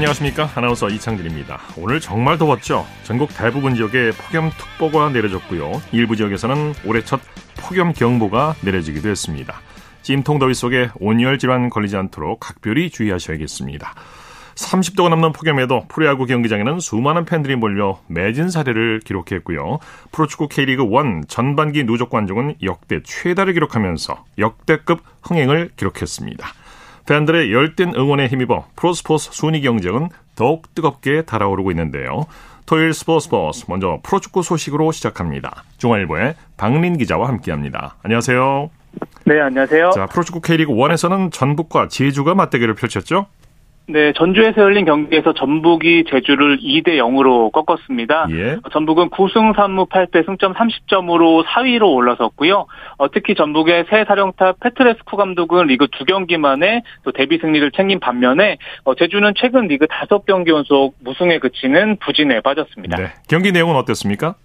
안녕하십니까? 0.00 0.48
아나운서 0.54 0.88
이창진입니다. 0.88 1.60
오늘 1.76 2.00
정말 2.00 2.38
더웠죠? 2.38 2.86
전국 3.02 3.28
대부분 3.36 3.74
지역에 3.74 4.12
폭염특보가 4.12 5.10
내려졌고요. 5.10 5.72
일부 5.92 6.16
지역에서는 6.16 6.72
올해 6.86 7.04
첫 7.04 7.20
폭염경보가 7.58 8.54
내려지기도 8.62 9.10
했습니다. 9.10 9.60
찜통 10.00 10.38
더위 10.38 10.54
속에 10.54 10.88
온열 10.98 11.38
질환 11.38 11.68
걸리지 11.68 11.98
않도록 11.98 12.40
각별히 12.40 12.88
주의하셔야겠습니다. 12.88 13.92
30도가 14.54 15.10
넘는 15.10 15.32
폭염에도 15.32 15.84
프로야구 15.88 16.24
경기장에는 16.24 16.80
수많은 16.80 17.26
팬들이 17.26 17.56
몰려 17.56 18.00
매진 18.06 18.48
사례를 18.48 19.00
기록했고요. 19.00 19.80
프로축구 20.12 20.48
K리그 20.48 20.82
1 20.82 21.24
전반기 21.28 21.84
누적 21.84 22.08
관중은 22.08 22.54
역대 22.62 23.00
최다를 23.04 23.52
기록하면서 23.52 24.24
역대급 24.38 25.02
흥행을 25.22 25.72
기록했습니다. 25.76 26.59
팬들의 27.10 27.52
열띤 27.52 27.94
응원에 27.96 28.28
힘입어 28.28 28.66
프로스포츠 28.76 29.30
순위 29.32 29.62
경쟁은 29.62 30.10
더욱 30.36 30.72
뜨겁게 30.76 31.22
달아오르고 31.22 31.72
있는데요. 31.72 32.26
토요일 32.66 32.94
스포츠 32.94 33.28
버스 33.28 33.64
먼저 33.66 33.98
프로축구 34.04 34.44
소식으로 34.44 34.92
시작합니다. 34.92 35.64
중앙일보의 35.78 36.36
박린 36.56 36.98
기자와 36.98 37.26
함께합니다. 37.26 37.96
안녕하세요. 38.04 38.70
네, 39.24 39.40
안녕하세요. 39.40 39.90
자, 39.90 40.06
프로축구 40.06 40.40
K리그 40.40 40.72
1에서는 40.72 41.32
전북과 41.32 41.88
제주가 41.88 42.36
맞대결을 42.36 42.76
펼쳤죠? 42.76 43.26
네, 43.86 44.12
전주에서 44.12 44.60
열린 44.62 44.84
경기에서 44.84 45.32
전북이 45.32 46.04
제주를 46.08 46.58
2대 46.58 46.96
0으로 46.98 47.50
꺾었습니다. 47.50 48.26
예. 48.30 48.56
전북은 48.72 49.10
9승 49.10 49.54
3무 49.54 49.88
8패 49.88 50.24
승점 50.26 50.54
30점으로 50.54 51.44
4위로 51.44 51.92
올라섰고요. 51.92 52.66
어, 52.98 53.10
특히 53.10 53.34
전북의 53.34 53.86
새 53.90 54.04
사령탑 54.06 54.60
페트레스쿠 54.60 55.16
감독은 55.16 55.66
리그 55.66 55.86
2경기 55.86 56.36
만에 56.36 56.82
또 57.02 57.10
데뷔 57.10 57.38
승리를 57.38 57.68
챙긴 57.72 57.98
반면에 57.98 58.58
어, 58.84 58.94
제주는 58.94 59.32
최근 59.36 59.66
리그 59.66 59.86
5경기 59.86 60.50
연속 60.50 60.94
무승에 61.00 61.38
그치는 61.38 61.96
부진에 61.96 62.40
빠졌습니다. 62.42 62.96
네. 62.96 63.08
경기 63.28 63.50
내용은 63.50 63.74
어땠습니까? 63.76 64.36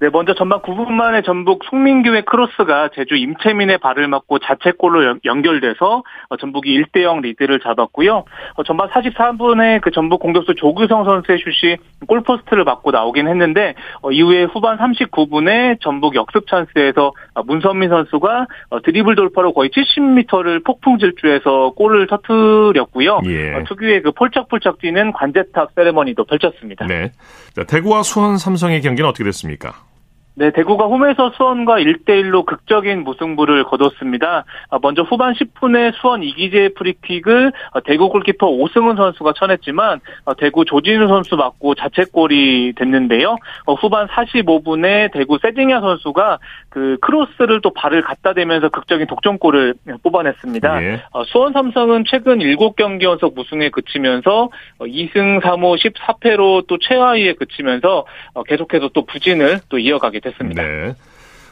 네, 0.00 0.08
먼저 0.10 0.32
전반 0.32 0.60
9분 0.60 0.88
만에 0.92 1.20
전북 1.20 1.62
송민규의 1.68 2.24
크로스가 2.24 2.88
제주 2.94 3.16
임채민의 3.16 3.76
발을 3.78 4.08
맞고 4.08 4.38
자책골로 4.38 5.18
연결돼서 5.26 6.02
어, 6.30 6.36
전북이 6.38 6.74
1대 6.80 7.02
0 7.02 7.20
리드를 7.20 7.60
잡았고요. 7.60 8.24
어, 8.54 8.62
전반 8.64 8.88
43분에 8.88 9.82
그 9.82 9.90
전북 9.90 10.20
공격수 10.20 10.54
조규성 10.54 11.04
선수의 11.04 11.40
슛이 11.40 11.76
골포스트를 12.06 12.64
맞고 12.64 12.92
나오긴 12.92 13.28
했는데 13.28 13.74
어, 14.00 14.10
이후에 14.10 14.44
후반 14.44 14.78
39분에 14.78 15.78
전북 15.82 16.14
역습 16.14 16.46
찬스에서 16.48 17.12
문선민 17.44 17.90
선수가 17.90 18.46
드리블 18.84 19.16
돌파로 19.16 19.52
거의 19.52 19.68
70m를 19.68 20.64
폭풍 20.64 20.96
질주해서 20.96 21.74
골을 21.76 22.06
터뜨렸고요. 22.06 23.20
예. 23.26 23.64
특유의 23.68 24.00
그 24.00 24.12
폴짝폴짝 24.12 24.78
뛰는 24.78 25.12
관제탑 25.12 25.72
세레머니도 25.74 26.24
펼쳤습니다. 26.24 26.86
네. 26.86 27.12
자, 27.54 27.64
대구와 27.64 28.02
수원 28.02 28.38
삼성의 28.38 28.80
경기는 28.80 29.06
어떻게 29.06 29.24
됐습니까? 29.24 29.89
네, 30.40 30.50
대구가 30.52 30.86
홈에서 30.86 31.32
수원과 31.36 31.80
1대1로 31.80 32.46
극적인 32.46 33.04
무승부를 33.04 33.64
거뒀습니다. 33.64 34.46
아, 34.70 34.78
먼저 34.80 35.02
후반 35.02 35.34
10분에 35.34 35.92
수원 36.00 36.22
이기재 36.22 36.70
프리킥을 36.76 37.52
아, 37.74 37.80
대구 37.80 38.08
골키퍼 38.08 38.46
오승훈 38.46 38.96
선수가 38.96 39.34
쳐냈지만 39.36 40.00
아, 40.24 40.32
대구 40.32 40.64
조진우 40.64 41.08
선수 41.08 41.36
맞고 41.36 41.74
자책골이 41.74 42.72
됐는데요. 42.74 43.36
어, 43.66 43.74
후반 43.74 44.06
45분에 44.06 45.12
대구 45.12 45.36
세징야 45.42 45.82
선수가 45.82 46.38
그 46.70 46.96
크로스를 47.02 47.60
또 47.60 47.74
발을 47.74 48.00
갖다 48.00 48.32
대면서 48.32 48.70
극적인 48.70 49.08
독점골을 49.08 49.74
뽑아냈습니다. 50.02 50.82
예. 50.82 51.02
어, 51.12 51.22
수원 51.24 51.52
삼성은 51.52 52.04
최근 52.06 52.38
7경기 52.38 53.02
연속 53.02 53.34
무승에 53.34 53.68
그치면서 53.68 54.48
2승 54.80 55.36
어, 55.36 55.40
3호 55.40 55.92
14패로 55.92 56.66
또 56.66 56.78
최하위에 56.78 57.34
그치면서 57.34 58.06
계속해서 58.46 58.88
또 58.94 59.04
부진을 59.04 59.60
또 59.68 59.78
이어가게 59.78 60.20
됐습니다. 60.20 60.29
네. 60.38 60.94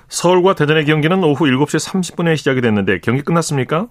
서울과 0.08 0.54
대전의 0.54 0.86
경기는 0.86 1.22
오후 1.22 1.44
7시 1.46 1.86
30분에 1.86 2.36
시작이 2.36 2.60
됐는데 2.60 3.00
경기 3.00 3.22
끝났습니까? 3.22 3.88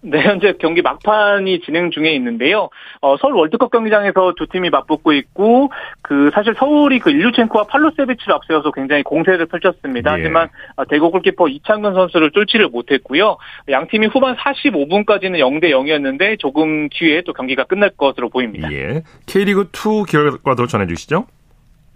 네, 0.00 0.22
현재 0.22 0.54
경기 0.60 0.80
막판이 0.80 1.60
진행 1.62 1.90
중에 1.90 2.12
있는데요. 2.14 2.70
어, 3.00 3.16
서울 3.16 3.34
월드컵 3.34 3.70
경기장에서 3.72 4.34
두 4.36 4.46
팀이 4.46 4.70
맞붙고 4.70 5.12
있고, 5.12 5.72
그, 6.02 6.30
사실 6.32 6.54
서울이 6.56 7.00
그 7.00 7.10
일류첸코와 7.10 7.64
팔로세비치를 7.64 8.32
앞세워서 8.32 8.70
굉장히 8.70 9.02
공세를 9.02 9.46
펼쳤습니다. 9.46 10.12
예. 10.12 10.22
하지만 10.22 10.48
어, 10.76 10.84
대구 10.84 11.10
골키퍼 11.10 11.48
이창근 11.48 11.94
선수를 11.94 12.30
뚫지를 12.30 12.68
못했고요. 12.68 13.38
양 13.70 13.88
팀이 13.88 14.06
후반 14.06 14.36
45분까지는 14.36 15.38
0대 15.38 15.64
0이었는데 15.64 16.38
조금 16.38 16.88
뒤에 16.90 17.22
또 17.22 17.32
경기가 17.32 17.64
끝날 17.64 17.90
것으로 17.90 18.28
보입니다. 18.28 18.72
예. 18.72 19.02
K리그2 19.26 20.08
결과도 20.08 20.66
전해주시죠. 20.66 21.26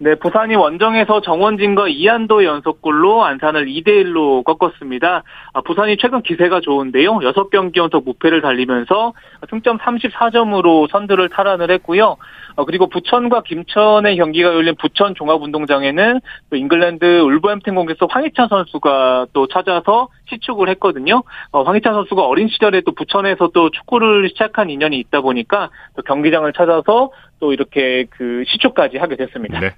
네, 0.03 0.15
부산이 0.15 0.55
원정에서 0.55 1.21
정원진과 1.21 1.87
이한도 1.87 2.43
연속골로 2.43 3.23
안산을 3.23 3.67
2대1로 3.67 4.43
꺾었습니다. 4.43 5.23
아, 5.53 5.61
부산이 5.61 5.95
최근 5.95 6.21
기세가 6.21 6.59
좋은데요. 6.59 7.19
6경기 7.19 7.77
연속 7.77 8.03
무패를 8.03 8.41
달리면서 8.41 9.13
승점 9.49 9.77
34점으로 9.77 10.91
선두를 10.91 11.29
탈환을 11.29 11.71
했고요. 11.71 12.17
어, 12.57 12.65
그리고 12.65 12.87
부천과 12.87 13.43
김천의 13.43 14.17
경기가 14.17 14.53
열린 14.53 14.75
부천 14.75 15.15
종합운동장에는 15.15 16.19
또 16.49 16.57
잉글랜드 16.57 17.21
울버햄튼 17.21 17.73
공격수 17.73 18.05
황희찬 18.09 18.49
선수가 18.49 19.27
또 19.31 19.47
찾아서 19.47 20.09
시축을 20.29 20.67
했거든요. 20.71 21.23
어, 21.53 21.63
황희찬 21.63 21.93
선수가 21.93 22.25
어린 22.27 22.49
시절에 22.49 22.81
또 22.81 22.91
부천에서 22.91 23.51
또 23.53 23.69
축구를 23.69 24.27
시작한 24.27 24.69
인연이 24.69 24.99
있다 24.99 25.21
보니까 25.21 25.69
또 25.95 26.01
경기장을 26.01 26.51
찾아서 26.51 27.11
또 27.43 27.51
이렇게 27.51 28.05
그 28.09 28.45
시축까지 28.47 28.95
하게 28.95 29.17
됐습니다. 29.17 29.59
네. 29.59 29.75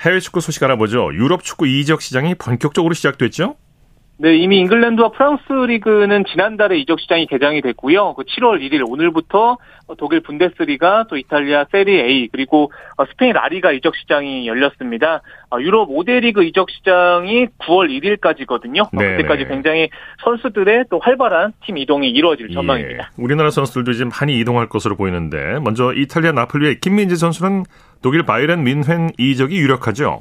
해외 0.00 0.20
축구 0.20 0.42
소식 0.42 0.62
알아보죠. 0.62 1.14
유럽 1.14 1.42
축구 1.42 1.66
이적 1.66 2.02
시장이 2.02 2.34
본격적으로 2.34 2.92
시작됐죠? 2.92 3.56
네, 4.22 4.36
이미 4.36 4.60
잉글랜드와 4.60 5.08
프랑스 5.08 5.52
리그는 5.52 6.24
지난달에 6.26 6.78
이적 6.78 7.00
시장이 7.00 7.26
개장이 7.26 7.60
됐고요. 7.60 8.14
그 8.14 8.22
7월 8.22 8.60
1일 8.62 8.88
오늘부터 8.88 9.58
독일 9.98 10.20
분데스리가 10.20 11.06
또 11.10 11.16
이탈리아 11.16 11.64
세리 11.72 11.98
A 11.98 12.28
그리고 12.30 12.70
어, 12.98 13.04
스페인 13.06 13.32
라리가 13.32 13.72
이적 13.72 13.96
시장이 13.96 14.46
열렸습니다. 14.46 15.22
어, 15.50 15.60
유럽 15.60 15.88
5대 15.88 16.20
리그 16.20 16.44
이적 16.44 16.70
시장이 16.70 17.46
9월 17.58 17.90
1일까지거든요. 17.90 18.96
네 18.96 19.16
그때까지 19.16 19.46
굉장히 19.46 19.88
선수들의 20.22 20.84
또 20.88 21.00
활발한 21.00 21.54
팀 21.66 21.76
이동이 21.76 22.08
이루어질 22.08 22.48
예. 22.50 22.54
전망입니다. 22.54 23.10
우리나라 23.18 23.50
선수들도 23.50 23.92
지금 23.92 24.12
많이 24.12 24.38
이동할 24.38 24.68
것으로 24.68 24.94
보이는데 24.94 25.58
먼저 25.64 25.92
이탈리아 25.92 26.30
나폴리의 26.30 26.78
김민재 26.78 27.16
선수는 27.16 27.64
독일 28.02 28.22
바이런 28.22 28.62
민헨 28.62 29.10
이적이 29.18 29.56
유력하죠. 29.56 30.20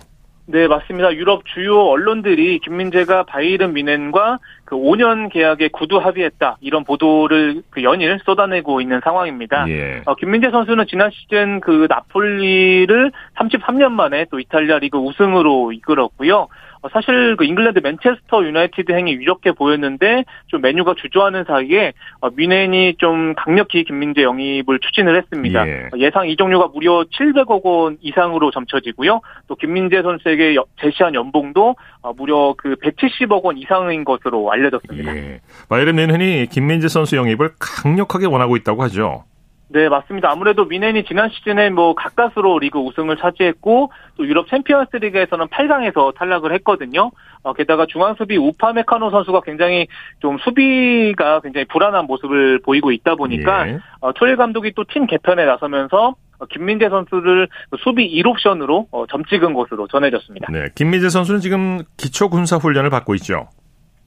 네, 0.51 0.67
맞습니다. 0.67 1.13
유럽 1.15 1.45
주요 1.45 1.79
언론들이 1.79 2.59
김민재가 2.59 3.23
바이에른 3.23 3.71
뮌헨과 3.73 4.39
그 4.65 4.75
5년 4.75 5.31
계약에 5.31 5.69
구두 5.69 5.97
합의했다 5.97 6.57
이런 6.59 6.83
보도를 6.83 7.63
그 7.69 7.83
연일 7.83 8.19
쏟아내고 8.25 8.81
있는 8.81 8.99
상황입니다. 9.01 9.65
예. 9.69 10.01
어, 10.05 10.15
김민재 10.15 10.51
선수는 10.51 10.87
지난 10.87 11.09
시즌 11.11 11.61
그 11.61 11.87
나폴리를 11.89 13.11
33년 13.37 13.91
만에 13.91 14.25
또 14.29 14.39
이탈리아 14.39 14.79
리그 14.79 14.97
우승으로 14.97 15.71
이끌었고요. 15.71 16.49
어, 16.81 16.89
사실 16.89 17.35
그 17.37 17.45
잉글랜드 17.45 17.79
맨체스터 17.79 18.43
유나이티드 18.43 18.91
행이 18.91 19.11
이렇게 19.11 19.51
보였는데 19.51 20.25
좀 20.47 20.61
맨유가 20.61 20.95
주저하는 20.97 21.43
사이에 21.45 21.93
어, 22.21 22.29
뮌헨이 22.31 22.95
좀 22.97 23.35
강력히 23.35 23.83
김민재 23.83 24.23
영입을 24.23 24.79
추진을 24.79 25.15
했습니다. 25.17 25.67
예. 25.67 26.11
상 26.11 26.27
이적료가 26.27 26.69
무려 26.73 27.03
700억 27.03 27.63
원 27.63 27.97
이상으로 28.01 28.51
점쳐지고요. 28.51 29.21
또 29.47 29.55
김민재 29.55 30.01
선수에게 30.01 30.55
제시한 30.81 31.13
연봉도 31.13 31.75
어, 32.01 32.13
무려 32.13 32.55
그 32.57 32.75
170억 32.75 33.43
원 33.43 33.57
이상인 33.57 34.03
것으로 34.03 34.51
알려졌습니다. 34.51 35.15
예. 35.15 35.39
바이에른 35.69 35.95
뮌헨이 35.95 36.47
김민재 36.47 36.87
선수 36.87 37.15
영입을 37.15 37.51
강력하게 37.59 38.25
원하고 38.25 38.55
있다고 38.55 38.81
하죠. 38.83 39.23
네, 39.73 39.87
맞습니다. 39.89 40.29
아무래도 40.29 40.65
뮌헨이 40.65 41.05
지난 41.05 41.29
시즌에 41.29 41.69
뭐 41.69 41.95
가까스로 41.95 42.59
리그 42.59 42.77
우승을 42.79 43.17
차지했고 43.17 43.91
또 44.17 44.27
유럽 44.27 44.49
챔피언스 44.49 44.97
리그에서는 44.97 45.47
8강에서 45.47 46.13
탈락을 46.15 46.53
했거든요. 46.55 47.11
어, 47.43 47.53
게다가 47.53 47.85
중앙 47.87 48.15
수비 48.15 48.37
우파메카노 48.37 49.09
선수가 49.11 49.41
굉장히 49.41 49.87
좀 50.19 50.37
수비가 50.39 51.39
굉장히 51.39 51.65
불안한 51.65 52.05
모습을 52.05 52.59
보이고 52.63 52.91
있다 52.91 53.15
보니까 53.15 53.67
예. 53.69 53.79
어, 54.01 54.11
투헬 54.13 54.35
감독이 54.35 54.73
또 54.73 54.83
팀 54.83 55.05
개편에 55.07 55.45
나서면서 55.45 56.15
어, 56.39 56.45
김민재 56.47 56.89
선수를 56.89 57.47
수비 57.83 58.09
1옵션으로 58.21 58.87
어, 58.91 59.05
점 59.07 59.23
찍은 59.25 59.53
것으로 59.53 59.87
전해졌습니다. 59.87 60.47
네, 60.51 60.67
김민재 60.75 61.07
선수는 61.09 61.39
지금 61.39 61.79
기초 61.97 62.29
군사 62.29 62.57
훈련을 62.57 62.89
받고 62.89 63.15
있죠. 63.15 63.47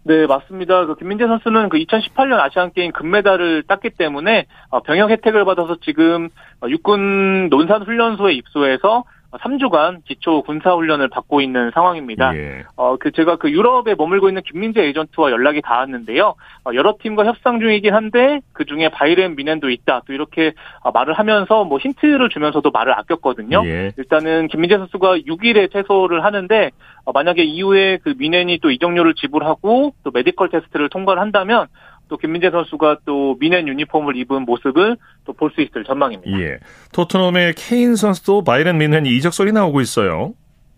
네, 0.06 0.26
맞습니다. 0.26 0.84
그 0.84 0.96
김민재 0.96 1.26
선수는 1.26 1.70
그 1.70 1.78
2018년 1.78 2.38
아시안 2.38 2.72
게임 2.72 2.92
금메달을 2.92 3.62
땄기 3.62 3.90
때문에 3.96 4.46
어, 4.68 4.82
병역 4.82 5.10
혜택을 5.10 5.46
받아서 5.46 5.76
지금 5.82 6.28
어, 6.60 6.68
육군 6.68 7.48
논산 7.48 7.82
훈련소에 7.82 8.34
입소해서 8.34 9.04
3주간 9.38 10.04
기초 10.04 10.42
군사 10.42 10.74
훈련을 10.74 11.08
받고 11.08 11.40
있는 11.40 11.70
상황입니다. 11.72 12.36
예. 12.36 12.64
어, 12.76 12.96
그 12.96 13.10
제가 13.12 13.36
그 13.36 13.50
유럽에 13.50 13.94
머물고 13.96 14.28
있는 14.28 14.42
김민재 14.42 14.82
에이전트와 14.82 15.30
연락이 15.30 15.60
닿았는데요. 15.60 16.34
어, 16.64 16.70
여러 16.74 16.96
팀과 17.00 17.24
협상 17.24 17.60
중이긴 17.60 17.94
한데 17.94 18.40
그 18.52 18.64
중에 18.64 18.88
바이렌 18.88 19.36
미넨도 19.36 19.70
있다. 19.70 20.02
또 20.06 20.12
이렇게 20.12 20.52
어, 20.82 20.90
말을 20.92 21.14
하면서 21.14 21.64
뭐 21.64 21.78
힌트를 21.78 22.28
주면서도 22.28 22.70
말을 22.70 22.98
아꼈거든요. 22.98 23.62
예. 23.66 23.92
일단은 23.96 24.48
김민재 24.48 24.78
선수가 24.78 25.18
6일에 25.18 25.72
퇴소를 25.72 26.24
하는데 26.24 26.70
어, 27.04 27.12
만약에 27.12 27.42
이후에 27.42 27.98
그 27.98 28.14
뮌헨이 28.16 28.58
또 28.60 28.70
이적료를 28.70 29.14
지불하고 29.14 29.94
또 30.02 30.10
메디컬 30.12 30.50
테스트를 30.50 30.88
통과를 30.88 31.20
한다면 31.20 31.66
또 32.08 32.16
김민재 32.16 32.50
선수가 32.50 32.98
또 33.06 33.36
뮌헨 33.40 33.66
유니폼을 33.68 34.16
입은 34.16 34.42
모습을 34.44 34.96
또 35.24 35.32
볼 35.32 35.50
수 35.54 35.60
있을 35.62 35.84
전망입니다. 35.84 36.38
예. 36.40 36.58
토트넘의 36.92 37.54
케인 37.56 37.96
선수도 37.96 38.44
바이에른 38.44 38.78
뮌헨 38.78 39.08
이적설이 39.16 39.52
나오고 39.52 39.80
있어요. 39.80 40.34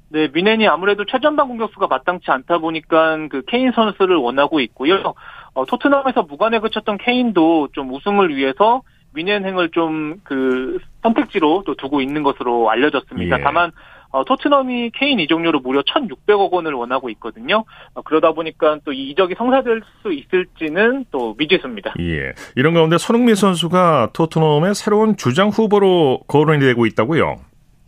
네, 0.08 0.28
뮌헨이 0.32 0.68
아무래도 0.68 1.04
최전방 1.04 1.48
공격수가 1.48 1.88
마땅치 1.88 2.30
않다 2.30 2.58
보니까 2.58 3.18
그 3.28 3.42
케인 3.46 3.72
선수를 3.72 4.16
원하고 4.16 4.60
있고요. 4.60 5.14
어, 5.54 5.66
토트넘에서 5.66 6.22
무관에 6.22 6.60
그쳤던 6.60 6.98
케인도 6.98 7.68
좀 7.72 7.92
우승을 7.92 8.34
위해서 8.36 8.82
미넨 9.14 9.44
행을 9.44 9.70
좀 9.70 10.20
그 10.24 10.78
선택지로 11.02 11.62
또 11.66 11.74
두고 11.74 12.00
있는 12.00 12.22
것으로 12.22 12.70
알려졌습니다. 12.70 13.38
예. 13.38 13.42
다만 13.42 13.72
어, 14.10 14.24
토트넘이 14.24 14.90
케인 14.94 15.20
이적료로 15.20 15.60
무려 15.60 15.82
1,600억 15.82 16.50
원을 16.52 16.72
원하고 16.74 17.10
있거든요. 17.10 17.64
어, 17.94 18.02
그러다 18.02 18.32
보니까 18.32 18.78
또 18.84 18.92
이 18.92 19.10
이적이 19.10 19.34
성사될 19.36 19.82
수 20.02 20.12
있을지는 20.12 21.04
또 21.10 21.34
미지수입니다. 21.38 21.94
예. 22.00 22.32
이런 22.54 22.72
가운데 22.74 22.96
손흥민 22.98 23.34
선수가 23.34 24.10
토트넘의 24.14 24.74
새로운 24.74 25.16
주장 25.16 25.48
후보로 25.48 26.20
거론이 26.28 26.60
되고 26.60 26.86
있다고요? 26.86 27.36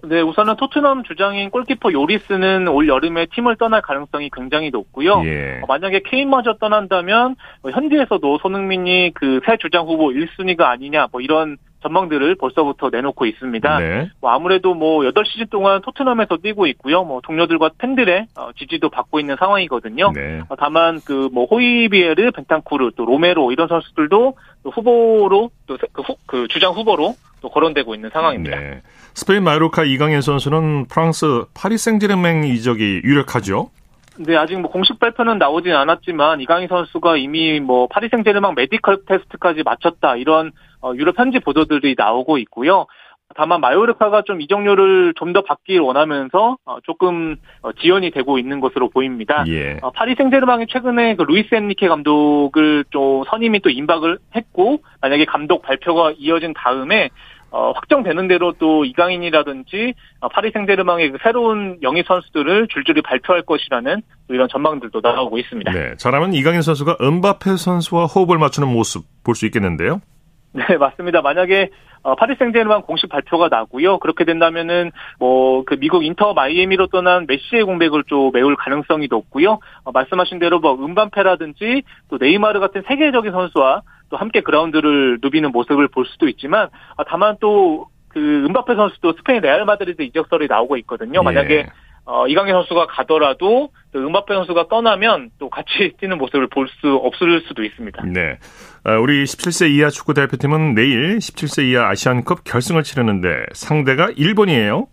네, 0.04 0.20
우선은 0.20 0.54
토트넘 0.56 1.02
주장인 1.04 1.50
골키퍼 1.50 1.92
요리스는 1.92 2.68
올 2.68 2.86
여름에 2.88 3.26
팀을 3.34 3.56
떠날 3.56 3.82
가능성이 3.82 4.30
굉장히 4.32 4.70
높고요. 4.70 5.22
예. 5.24 5.60
어, 5.62 5.66
만약에 5.66 6.02
케인마저 6.04 6.54
떠난다면 6.60 7.34
어, 7.62 7.70
현지에서도 7.70 8.38
손흥민이 8.38 9.12
그 9.14 9.40
새 9.44 9.56
주장 9.56 9.86
후보 9.86 10.10
1순위가 10.10 10.60
아니냐 10.62 11.08
뭐 11.10 11.20
이런 11.20 11.56
전망들을 11.82 12.34
벌써부터 12.34 12.90
내놓고 12.90 13.26
있습니다. 13.26 13.78
네. 13.78 14.10
뭐 14.20 14.32
아무래도 14.32 14.74
뭐 14.74 15.02
8시즌 15.04 15.48
동안 15.50 15.80
토트넘에서 15.82 16.38
뛰고 16.38 16.66
있고요. 16.66 17.04
뭐 17.04 17.20
동료들과 17.22 17.70
팬들의 17.78 18.26
어, 18.36 18.50
지지도 18.58 18.88
받고 18.88 19.20
있는 19.20 19.36
상황이거든요. 19.38 20.10
네. 20.14 20.42
어, 20.48 20.56
다만 20.56 21.00
그 21.00 21.28
뭐 21.32 21.46
호이비에르, 21.46 22.30
벤탄쿠르, 22.32 22.92
또 22.96 23.04
로메로 23.04 23.52
이런 23.52 23.68
선수들도 23.68 24.34
또 24.62 24.70
후보로 24.70 25.50
또그 25.66 26.02
그 26.26 26.48
주장 26.48 26.72
후보로 26.72 27.14
또 27.40 27.48
거론되고 27.50 27.94
있는 27.94 28.10
상황입니다. 28.10 28.58
네. 28.58 28.82
스페인 29.14 29.44
마요르카 29.44 29.84
이강인 29.84 30.20
선수는 30.20 30.86
프랑스 30.86 31.44
파리 31.54 31.78
생제르맹 31.78 32.44
이적이 32.44 33.02
유력하죠. 33.04 33.70
네, 34.18 34.36
아직 34.36 34.58
뭐 34.58 34.70
공식 34.70 34.98
발표는 34.98 35.38
나오진 35.38 35.72
않았지만 35.72 36.40
이강인 36.40 36.68
선수가 36.68 37.16
이미 37.16 37.60
뭐 37.60 37.86
파리 37.86 38.08
생제르맹 38.08 38.54
메디컬 38.56 39.04
테스트까지 39.06 39.62
마쳤다 39.62 40.16
이런 40.16 40.50
어, 40.82 40.92
유럽 40.94 41.18
현지 41.18 41.38
보도들이 41.38 41.94
나오고 41.96 42.38
있고요. 42.38 42.86
다만 43.34 43.60
마요르카가 43.60 44.22
좀 44.22 44.40
이적료를 44.40 45.12
좀 45.14 45.32
더 45.32 45.42
받길 45.42 45.80
원하면서 45.80 46.56
어, 46.64 46.78
조금 46.84 47.36
어, 47.62 47.72
지연이 47.72 48.10
되고 48.10 48.38
있는 48.38 48.60
것으로 48.60 48.88
보입니다. 48.88 49.44
예. 49.46 49.78
파리 49.94 50.14
생제르맹이 50.14 50.66
최근에 50.68 51.16
그 51.16 51.22
루이스 51.22 51.54
엔리케 51.54 51.86
감독을 51.86 52.86
좀 52.90 53.24
선임이 53.24 53.60
또 53.60 53.68
임박을 53.68 54.18
했고 54.34 54.78
만약에 55.02 55.26
감독 55.26 55.60
발표가 55.62 56.12
이어진 56.16 56.54
다음에 56.54 57.10
어, 57.50 57.72
확정되는 57.72 58.28
대로 58.28 58.52
또 58.58 58.84
이강인이라든지 58.84 59.94
어, 60.20 60.28
파리 60.28 60.50
생제르맹의 60.50 61.12
그 61.12 61.18
새로운 61.22 61.78
영입 61.82 62.06
선수들을 62.06 62.68
줄줄이 62.68 63.02
발표할 63.02 63.42
것이라는 63.42 64.02
이런 64.28 64.48
전망들도 64.48 65.00
나오고 65.00 65.38
있습니다. 65.38 65.72
네, 65.72 65.96
잘하면 65.96 66.34
이강인 66.34 66.62
선수가 66.62 66.98
음바페 67.00 67.56
선수와 67.56 68.06
호흡을 68.06 68.38
맞추는 68.38 68.68
모습 68.68 69.04
볼 69.24 69.34
수 69.34 69.46
있겠는데요. 69.46 70.00
네, 70.52 70.76
맞습니다. 70.78 71.20
만약에 71.22 71.70
어, 72.02 72.14
파리 72.14 72.36
생제르맹 72.36 72.82
공식 72.82 73.08
발표가 73.08 73.48
나고요. 73.48 73.98
그렇게 73.98 74.24
된다면은 74.24 74.92
뭐 75.18 75.64
그 75.66 75.76
미국 75.78 76.04
인터 76.04 76.32
마이애미로 76.32 76.86
떠난 76.86 77.26
메시의 77.26 77.64
공백을 77.64 78.04
좀 78.04 78.30
메울 78.32 78.56
가능성이 78.56 79.08
높고요. 79.10 79.58
어, 79.84 79.92
말씀하신 79.92 80.38
대로 80.38 80.60
뭐 80.60 80.74
음바페라든지 80.74 81.82
또 82.08 82.16
네이마르 82.18 82.60
같은 82.60 82.82
세계적인 82.86 83.32
선수와 83.32 83.82
또 84.10 84.16
함께 84.16 84.40
그라운드를 84.40 85.18
누비는 85.22 85.52
모습을 85.52 85.88
볼 85.88 86.06
수도 86.06 86.28
있지만 86.28 86.68
아, 86.96 87.04
다만 87.06 87.36
또 87.40 87.88
그 88.08 88.18
음바페 88.46 88.74
선수도 88.74 89.12
스페인 89.14 89.40
레알 89.42 89.64
마드리드 89.64 90.02
이적설이 90.02 90.48
나오고 90.48 90.76
있거든요. 90.78 91.22
만약에 91.22 91.54
예. 91.54 91.66
어, 92.04 92.26
이강인 92.26 92.54
선수가 92.54 92.86
가더라도 92.86 93.68
또 93.92 93.98
음바페 93.98 94.34
선수가 94.34 94.68
떠나면 94.68 95.30
또 95.38 95.50
같이 95.50 95.92
뛰는 96.00 96.18
모습을 96.18 96.48
볼 96.48 96.68
수 96.80 96.94
없을 96.94 97.42
수도 97.42 97.62
있습니다. 97.62 98.02
네. 98.06 98.38
아, 98.84 98.96
우리 98.98 99.24
17세 99.24 99.70
이하 99.70 99.90
축구 99.90 100.14
대표팀은 100.14 100.74
내일 100.74 101.18
17세 101.18 101.64
이하 101.66 101.88
아시안컵 101.90 102.44
결승을 102.44 102.82
치르는데 102.82 103.28
상대가 103.52 104.08
일본이에요. 104.16 104.86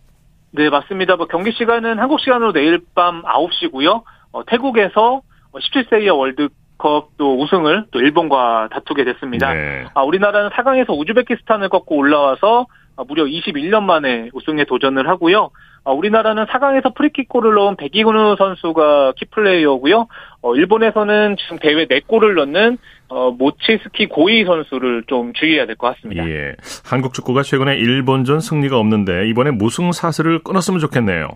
네, 0.52 0.68
맞습니다. 0.70 1.16
뭐 1.16 1.26
경기 1.26 1.52
시간은 1.52 1.98
한국 1.98 2.20
시간으로 2.20 2.52
내일 2.52 2.80
밤 2.94 3.22
9시고요. 3.22 4.02
어, 4.32 4.44
태국에서 4.44 5.22
17세 5.52 6.02
이하 6.02 6.14
월드컵 6.14 6.48
또 6.78 7.40
우승을 7.42 7.86
또 7.90 8.00
일본과 8.00 8.68
다투게 8.72 9.04
됐습니다. 9.04 9.52
네. 9.52 9.84
아, 9.94 10.02
우리나라는 10.02 10.50
4강에서 10.50 10.90
우즈베키스탄을 10.98 11.68
꺾고 11.68 11.96
올라와서 11.96 12.66
아, 12.96 13.04
무려 13.06 13.24
21년 13.24 13.82
만에 13.82 14.30
우승에 14.32 14.64
도전을 14.64 15.08
하고요. 15.08 15.50
아, 15.84 15.92
우리나라는 15.92 16.46
4강에서 16.46 16.94
프리킥골을 16.94 17.54
넣은 17.54 17.76
백이근우 17.76 18.36
선수가 18.38 19.12
키플레이어고요. 19.16 20.08
어, 20.42 20.54
일본에서는 20.54 21.36
지금 21.38 21.58
대회 21.58 21.84
4골을 21.86 22.34
넣는 22.34 22.78
어, 23.08 23.30
모치스키 23.30 24.06
고이 24.06 24.44
선수를 24.44 25.04
좀 25.06 25.32
주의해야 25.34 25.66
될 25.66 25.76
것 25.76 25.94
같습니다. 25.94 26.28
예. 26.28 26.54
한국 26.84 27.14
축구가 27.14 27.42
최근에 27.42 27.76
일본전 27.76 28.40
승리가 28.40 28.76
없는데 28.78 29.28
이번에 29.28 29.52
무승 29.52 29.92
사슬을 29.92 30.40
끊었으면 30.42 30.80
좋겠네요. 30.80 31.28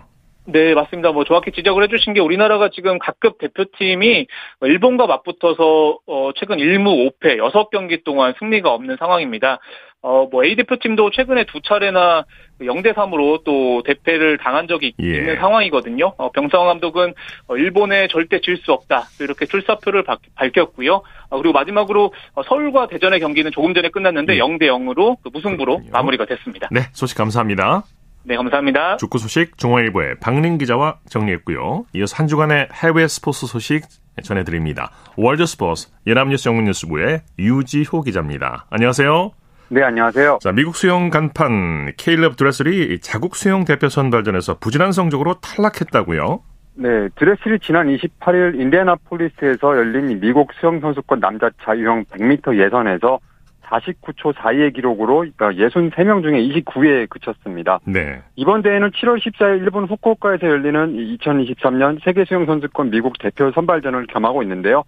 네, 0.46 0.74
맞습니다. 0.74 1.12
뭐 1.12 1.24
정확히 1.24 1.52
지적을 1.52 1.84
해주신 1.84 2.14
게 2.14 2.20
우리나라가 2.20 2.70
지금 2.70 2.98
각급 2.98 3.38
대표팀이 3.38 4.26
일본과 4.62 5.06
맞붙어서 5.06 5.98
어, 6.06 6.30
최근 6.36 6.56
1무 6.56 7.12
5패 7.20 7.36
6경기 7.38 8.04
동안 8.04 8.34
승리가 8.38 8.72
없는 8.72 8.96
상황입니다. 8.98 9.58
어, 10.02 10.26
뭐 10.32 10.42
A 10.44 10.56
대표팀도 10.56 11.10
최근에 11.10 11.44
두 11.44 11.60
차례나 11.60 12.24
0대 12.62 12.94
3으로 12.94 13.44
또 13.44 13.82
대패를 13.84 14.38
당한 14.38 14.66
적이 14.66 14.94
예. 15.02 15.06
있는 15.06 15.36
상황이거든요. 15.36 16.14
어, 16.16 16.30
병성 16.32 16.66
감독은 16.66 17.12
어, 17.48 17.56
일본에 17.56 18.08
절대 18.08 18.40
질 18.40 18.56
수 18.56 18.72
없다. 18.72 19.04
이렇게 19.20 19.44
출사표를 19.46 20.02
바, 20.04 20.16
밝혔고요. 20.34 21.02
어, 21.28 21.36
그리고 21.38 21.52
마지막으로 21.52 22.12
어, 22.34 22.42
서울과 22.42 22.88
대전의 22.88 23.20
경기는 23.20 23.50
조금 23.52 23.74
전에 23.74 23.90
끝났는데 23.90 24.36
예. 24.36 24.38
0대 24.40 24.62
0으로 24.62 25.16
무승부로 25.32 25.74
그렇군요. 25.76 25.92
마무리가 25.92 26.24
됐습니다. 26.24 26.68
네, 26.72 26.80
소식 26.92 27.16
감사합니다. 27.18 27.84
네, 28.22 28.36
감사합니다. 28.36 28.98
축구 28.98 29.18
소식 29.18 29.56
중앙일보의 29.56 30.16
박린 30.20 30.58
기자와 30.58 30.98
정리했고요. 31.08 31.86
이어서 31.94 32.16
한 32.16 32.26
주간의 32.26 32.68
해외 32.72 33.08
스포츠 33.08 33.46
소식 33.46 33.84
전해드립니다. 34.22 34.90
월드 35.16 35.46
스포츠 35.46 35.88
연합뉴스 36.06 36.48
영문뉴스부의 36.48 37.22
유지호 37.38 38.02
기자입니다. 38.02 38.66
안녕하세요. 38.70 39.30
네, 39.68 39.82
안녕하세요. 39.82 40.40
자, 40.42 40.52
미국 40.52 40.76
수영 40.76 41.10
간판 41.10 41.92
케일럽 41.96 42.36
드레슬이 42.36 42.98
자국 43.00 43.36
수영 43.36 43.64
대표 43.64 43.88
선발전에서 43.88 44.58
부진한 44.58 44.92
성적으로 44.92 45.34
탈락했다고요? 45.40 46.42
네, 46.74 47.08
드레슬이 47.14 47.58
지난 47.60 47.86
28일 47.86 48.60
인디애나폴리스에서 48.60 49.76
열린 49.76 50.20
미국 50.20 50.50
수영 50.60 50.80
선수권 50.80 51.20
남자 51.20 51.50
자유형 51.62 52.04
100m 52.06 52.58
예선에서 52.58 53.18
49초 53.70 54.34
42의 54.34 54.74
기록으로 54.74 55.24
63명 55.36 55.94
그러니까 55.94 56.22
중에 56.22 56.62
29위에 56.62 57.08
그쳤습니다. 57.08 57.78
네. 57.84 58.22
이번 58.36 58.62
대회는 58.62 58.90
7월 58.90 59.18
14일 59.18 59.62
일본 59.62 59.84
후쿠오카에서 59.84 60.46
열리는 60.46 60.96
2023년 61.18 62.02
세계 62.04 62.24
수영 62.24 62.46
선수권 62.46 62.90
미국 62.90 63.18
대표 63.18 63.50
선발전을 63.52 64.06
겸하고 64.08 64.42
있는데요. 64.42 64.84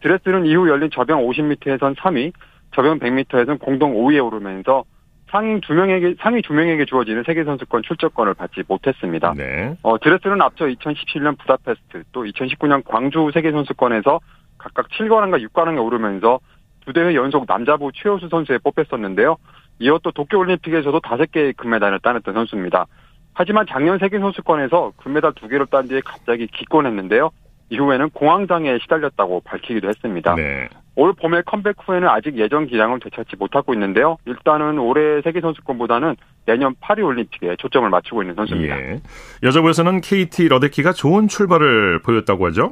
드레스는 0.00 0.46
이후 0.46 0.68
열린 0.68 0.90
저병 0.90 1.24
50m에선 1.26 1.96
3위, 1.96 2.32
저병 2.74 2.98
100m에선 2.98 3.58
공동 3.58 3.94
5위에 3.94 4.24
오르면서 4.24 4.84
상위 5.30 5.60
두 5.60 5.72
명에게 5.72 6.14
상위 6.20 6.42
두 6.42 6.52
명에게 6.52 6.84
주어지는 6.84 7.24
세계 7.24 7.44
선수권 7.44 7.82
출전권을 7.82 8.34
받지 8.34 8.62
못했습니다. 8.68 9.34
네. 9.36 9.76
어, 9.82 9.98
드레스는 9.98 10.40
앞서 10.42 10.66
2017년 10.66 11.38
부다페스트 11.38 12.04
또 12.12 12.24
2019년 12.24 12.84
광주 12.84 13.30
세계 13.32 13.50
선수권에서 13.50 14.20
각각 14.58 14.88
7관왕과 14.90 15.42
6관왕에 15.48 15.84
오르면서 15.84 16.40
두 16.84 16.92
대회 16.92 17.14
연속 17.14 17.46
남자부 17.46 17.90
최우수 17.94 18.28
선수에 18.28 18.58
뽑혔었는데요. 18.58 19.36
이어 19.78 19.98
또 20.02 20.10
도쿄올림픽에서도 20.12 21.00
다섯 21.00 21.30
개의 21.32 21.52
금메달을 21.54 22.00
따냈던 22.00 22.34
선수입니다. 22.34 22.86
하지만 23.32 23.66
작년 23.68 23.98
세계 23.98 24.18
선수권에서 24.18 24.92
금메달 24.96 25.32
두 25.34 25.48
개를 25.48 25.66
딴 25.66 25.88
뒤에 25.88 26.00
갑자기 26.04 26.46
기권했는데요. 26.46 27.30
이후에는 27.70 28.10
공황장애에 28.10 28.78
시달렸다고 28.82 29.40
밝히기도 29.44 29.88
했습니다. 29.88 30.34
네. 30.36 30.68
올 30.96 31.12
봄에 31.12 31.42
컴백 31.44 31.76
후에는 31.84 32.06
아직 32.08 32.38
예전 32.38 32.66
기량을 32.66 33.00
되찾지 33.00 33.36
못하고 33.36 33.74
있는데요. 33.74 34.16
일단은 34.26 34.78
올해 34.78 35.22
세계 35.22 35.40
선수권보다는 35.40 36.14
내년 36.46 36.74
파리 36.80 37.02
올림픽에 37.02 37.56
초점을 37.56 37.88
맞추고 37.88 38.22
있는 38.22 38.36
선수입니다. 38.36 38.78
예. 38.78 39.00
여자부에서는 39.42 40.02
KT 40.02 40.48
러데키가 40.48 40.92
좋은 40.92 41.26
출발을 41.26 42.02
보였다고 42.02 42.46
하죠? 42.46 42.70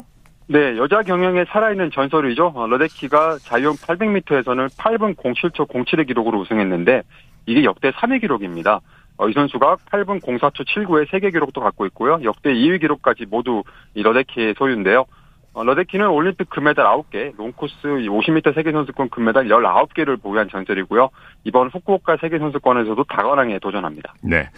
네, 0.49 0.77
여자 0.77 1.03
경영에 1.03 1.45
살아있는 1.49 1.91
전설이죠. 1.93 2.53
어, 2.55 2.67
러데키가 2.67 3.39
자유형 3.39 3.75
800m에서는 3.75 4.69
8분 4.77 5.15
07초 5.17 5.69
07의 5.69 6.07
기록으로 6.07 6.41
우승했는데 6.41 7.03
이게 7.47 7.65
역대 7.65 7.91
3위 7.91 8.21
기록입니다. 8.21 8.81
어, 9.17 9.29
이 9.29 9.33
선수가 9.33 9.77
8분 9.91 10.21
04초 10.21 10.67
79의 10.67 11.11
세계 11.11 11.31
기록도 11.31 11.61
갖고 11.61 11.87
있고요. 11.87 12.19
역대 12.25 12.53
2위 12.53 12.81
기록까지 12.81 13.27
모두 13.27 13.63
이 13.95 14.03
러데키의 14.03 14.55
소유인데요. 14.59 15.07
어, 15.55 15.65
러데키는 15.65 16.09
올림픽 16.09 16.49
금메달 16.49 16.87
9개, 16.87 17.37
long 17.37 17.52
course 17.52 17.75
50m 17.83 18.55
세계선수권 18.55 19.11
금메달 19.11 19.49
19개를 19.49 20.21
보유한 20.21 20.49
전설이고요. 20.49 21.11
이번 21.45 21.69
후쿠오카 21.69 22.17
세계선수권에서도 22.21 23.05
다관왕에 23.05 23.59
도전합니다. 23.59 24.15
네. 24.23 24.49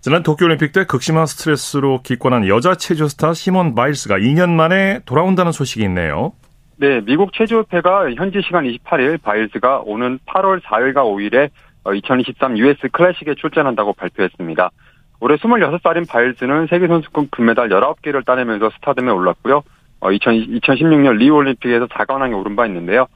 지난 0.00 0.22
도쿄올림픽 0.22 0.72
때 0.72 0.84
극심한 0.84 1.26
스트레스로 1.26 2.02
기권한 2.02 2.46
여자 2.46 2.76
체조 2.76 3.08
스타 3.08 3.34
시몬 3.34 3.74
바일스가 3.74 4.18
2년 4.18 4.50
만에 4.50 5.00
돌아온다는 5.04 5.50
소식이 5.50 5.82
있네요. 5.84 6.32
네, 6.76 7.00
미국 7.00 7.32
체조협회가 7.32 8.12
현지 8.12 8.40
시간 8.42 8.64
28일 8.64 9.20
바일스가 9.20 9.80
오는 9.84 10.20
8월 10.26 10.62
4일과 10.62 10.98
5일에 10.98 11.50
2023 11.92 12.56
US 12.58 12.88
클래식에 12.92 13.34
출전한다고 13.34 13.94
발표했습니다. 13.94 14.70
올해 15.18 15.36
26살인 15.36 16.08
바일스는 16.08 16.68
세계선수권 16.68 17.30
금메달 17.32 17.68
19개를 17.68 18.24
따내면서 18.24 18.70
스타덤에 18.76 19.10
올랐고요. 19.10 19.64
2000, 20.12 20.60
2016년 20.60 21.16
리우올림픽에서 21.16 21.86
4관왕에 21.88 22.38
오른 22.38 22.54
바 22.54 22.66
있는데요. 22.66 23.08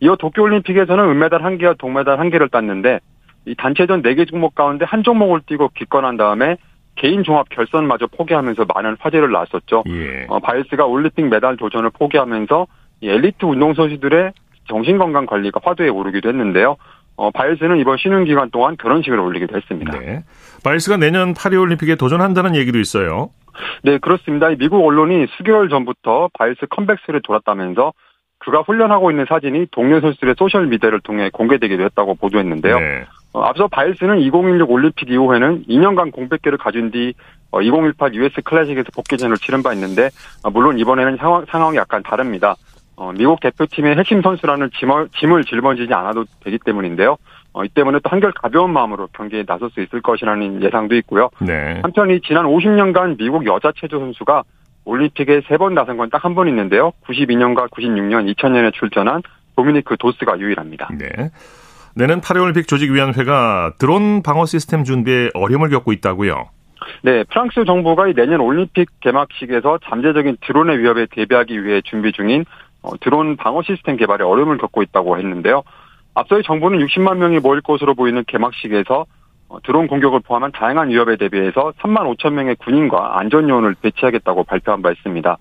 이어 0.00 0.16
도쿄올림픽에서는 0.16 1.04
은메달 1.04 1.42
1개와 1.42 1.76
동메달 1.76 2.16
1개를 2.16 2.50
땄는데 2.50 3.00
이 3.44 3.54
단체전 3.56 4.02
4개 4.02 4.28
종목 4.28 4.54
가운데 4.54 4.84
한 4.84 5.02
종목을 5.02 5.40
뛰고 5.46 5.70
기권한 5.74 6.16
다음에 6.16 6.56
개인 6.94 7.24
종합 7.24 7.48
결선마저 7.48 8.06
포기하면서 8.08 8.66
많은 8.74 8.96
화제를 9.00 9.32
낳았었죠. 9.32 9.84
예. 9.88 10.26
어, 10.28 10.38
바일스가 10.40 10.84
올림픽 10.86 11.26
메달 11.28 11.56
도전을 11.56 11.90
포기하면서 11.90 12.66
엘리트 13.02 13.44
운동 13.44 13.74
선수들의 13.74 14.32
정신건강 14.68 15.26
관리가 15.26 15.60
화두에 15.62 15.88
오르기도 15.88 16.28
했는데요. 16.28 16.76
어, 17.16 17.30
바일스는 17.30 17.78
이번 17.78 17.98
쉬는 17.98 18.24
기간 18.24 18.50
동안 18.50 18.76
결혼식을 18.76 19.18
올리기도 19.18 19.56
했습니다. 19.56 19.98
네. 19.98 20.22
바일스가 20.64 20.96
내년 20.96 21.34
파리올림픽에 21.34 21.96
도전한다는 21.96 22.54
얘기도 22.56 22.78
있어요. 22.78 23.30
네, 23.82 23.98
그렇습니다. 23.98 24.48
미국 24.50 24.84
언론이 24.84 25.26
수개월 25.36 25.68
전부터 25.68 26.30
바일스 26.34 26.66
컴백설이 26.70 27.20
돌았다면서 27.22 27.92
그가 28.38 28.62
훈련하고 28.62 29.10
있는 29.10 29.26
사진이 29.28 29.66
동료 29.70 30.00
선수들의 30.00 30.34
소셜 30.38 30.66
미디어를 30.66 31.00
통해 31.00 31.30
공개되기도 31.32 31.82
했다고 31.84 32.16
보도했는데요. 32.16 32.78
네. 32.78 33.04
어, 33.32 33.42
앞서 33.42 33.66
바일스는 33.68 34.18
2016 34.20 34.70
올림픽 34.70 35.10
이후에는 35.10 35.64
2년간 35.68 36.12
공백기를 36.12 36.58
가진 36.58 36.90
뒤 36.90 37.14
2018 37.52 38.14
US 38.14 38.40
클래식에서 38.42 38.88
복귀전을 38.94 39.36
치른 39.38 39.62
바 39.62 39.72
있는데 39.74 40.10
어, 40.42 40.50
물론 40.50 40.78
이번에는 40.78 41.16
상황, 41.16 41.44
상황이 41.50 41.76
약간 41.76 42.02
다릅니다. 42.02 42.54
어, 42.96 43.10
미국 43.12 43.40
대표팀의 43.40 43.96
핵심 43.96 44.20
선수라는 44.22 44.70
짐을, 44.78 45.08
짐을 45.18 45.44
짊어지지 45.44 45.92
않아도 45.94 46.24
되기 46.44 46.58
때문인데요. 46.58 47.16
어, 47.54 47.64
이 47.64 47.68
때문에 47.68 47.98
또 48.02 48.10
한결 48.10 48.32
가벼운 48.32 48.72
마음으로 48.72 49.08
경기에 49.14 49.44
나설 49.44 49.70
수 49.70 49.80
있을 49.80 50.00
것이라는 50.02 50.62
예상도 50.62 50.94
있고요. 50.96 51.30
네. 51.40 51.80
한편 51.82 52.10
이 52.10 52.20
지난 52.20 52.44
50년간 52.46 53.16
미국 53.18 53.46
여자 53.46 53.72
체조 53.78 53.98
선수가 53.98 54.42
올림픽에 54.84 55.42
세 55.48 55.56
번 55.58 55.74
나선 55.74 55.96
건 55.96 56.10
딱 56.10 56.24
한 56.24 56.34
번 56.34 56.48
있는데요. 56.48 56.92
92년과 57.06 57.70
96년, 57.70 58.32
2000년에 58.34 58.72
출전한 58.74 59.22
도미니크 59.56 59.96
도스가 59.98 60.38
유일합니다. 60.38 60.88
네. 60.98 61.30
내년 61.94 62.20
파리올림픽 62.20 62.66
조직위원회가 62.66 63.74
드론 63.78 64.22
방어 64.22 64.46
시스템 64.46 64.84
준비에 64.84 65.30
어려움을 65.34 65.68
겪고 65.68 65.92
있다고요. 65.92 66.48
네, 67.02 67.24
프랑스 67.24 67.64
정부가 67.64 68.06
내년 68.14 68.40
올림픽 68.40 68.88
개막식에서 69.00 69.78
잠재적인 69.84 70.38
드론의 70.40 70.78
위협에 70.78 71.06
대비하기 71.10 71.64
위해 71.64 71.80
준비 71.82 72.12
중인 72.12 72.44
어, 72.82 72.96
드론 73.00 73.36
방어 73.36 73.62
시스템 73.62 73.96
개발에 73.96 74.24
어려움을 74.24 74.58
겪고 74.58 74.82
있다고 74.82 75.18
했는데요. 75.18 75.62
앞서의 76.14 76.42
정부는 76.44 76.78
60만 76.86 77.16
명이 77.18 77.38
모일 77.40 77.60
것으로 77.60 77.94
보이는 77.94 78.24
개막식에서 78.26 79.06
어, 79.48 79.58
드론 79.62 79.86
공격을 79.86 80.20
포함한 80.20 80.52
다양한 80.52 80.88
위협에 80.88 81.16
대비해서 81.16 81.72
3만 81.80 82.16
5천 82.16 82.32
명의 82.32 82.56
군인과 82.56 83.18
안전요원을 83.20 83.76
배치하겠다고 83.80 84.44
발표한 84.44 84.82
바 84.82 84.90
있습니다. 84.90 85.38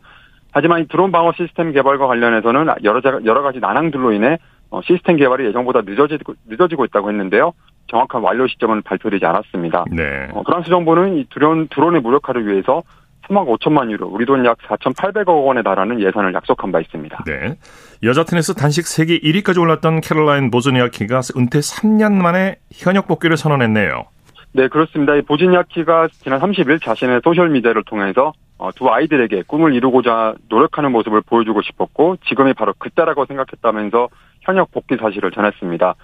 하지만 0.51 0.81
이 0.81 0.88
드론 0.88 1.12
방어 1.12 1.31
시스템 1.34 1.72
개발과 1.72 2.08
관련해서는 2.08 2.67
여러, 2.84 3.41
가지 3.41 3.60
난항들로 3.60 4.12
인해 4.12 4.34
어, 4.34 4.38
시스템 4.84 5.18
개발이 5.18 5.46
예정보다 5.48 5.82
늦어지고, 5.82 6.36
늦어지고 6.48 6.86
있다고 6.86 7.10
했는데요. 7.10 7.51
정확한 7.88 8.22
완료 8.22 8.48
시점은 8.48 8.84
발표되지 8.84 9.25
않았습니다. 9.25 9.84
네. 9.92 10.30
어, 10.32 10.44
프랑스 10.44 10.70
정부는 10.70 11.18
이 11.18 11.25
드론, 11.30 11.68
드론의 11.68 12.01
무력화를 12.01 12.48
위해서 12.48 12.82
3억 13.28 13.48
5천만 13.60 13.92
유로, 13.92 14.08
우리 14.08 14.25
돈 14.25 14.46
약 14.46 14.58
4,800억 14.60 15.46
원에 15.46 15.62
달하는 15.62 16.00
예산을 16.01 16.34
약속한 16.34 16.72
바 16.72 16.80
있습니다. 16.80 17.24
네. 17.25 17.56
여자 18.04 18.24
테니스 18.24 18.56
단식 18.56 18.88
세계 18.88 19.20
1위까지 19.20 19.60
올랐던 19.62 20.01
캐롤라인 20.01 20.50
보즈니아키가 20.51 21.22
은퇴 21.38 21.60
3년 21.60 22.13
만에 22.13 22.56
현역 22.74 23.08
복귀를 23.08 23.38
선언했네요. 23.38 24.06
네, 24.54 24.68
그렇습니다. 24.68 25.16
이 25.16 25.22
보즈니아키가 25.22 26.08
지난 26.24 26.40
30일 26.40 26.82
자신의 26.82 27.22
소셜미디어를 27.24 27.84
통해서 27.84 28.34
어, 28.58 28.70
두 28.75 28.90
아이들에게 28.90 29.44
꿈을 29.48 29.74
이루고자 29.74 30.36
노력하는 30.50 30.92
모습을 30.92 31.22
보여주고 31.22 31.62
싶었고 31.62 32.18
지금이 32.28 32.54
바로 32.54 32.74
그때라고 32.78 33.25
생각했다면서 33.25 34.10
현역 34.41 34.71
복귀 34.71 34.98
사실을 34.98 35.31
전했습니다. 35.31 35.95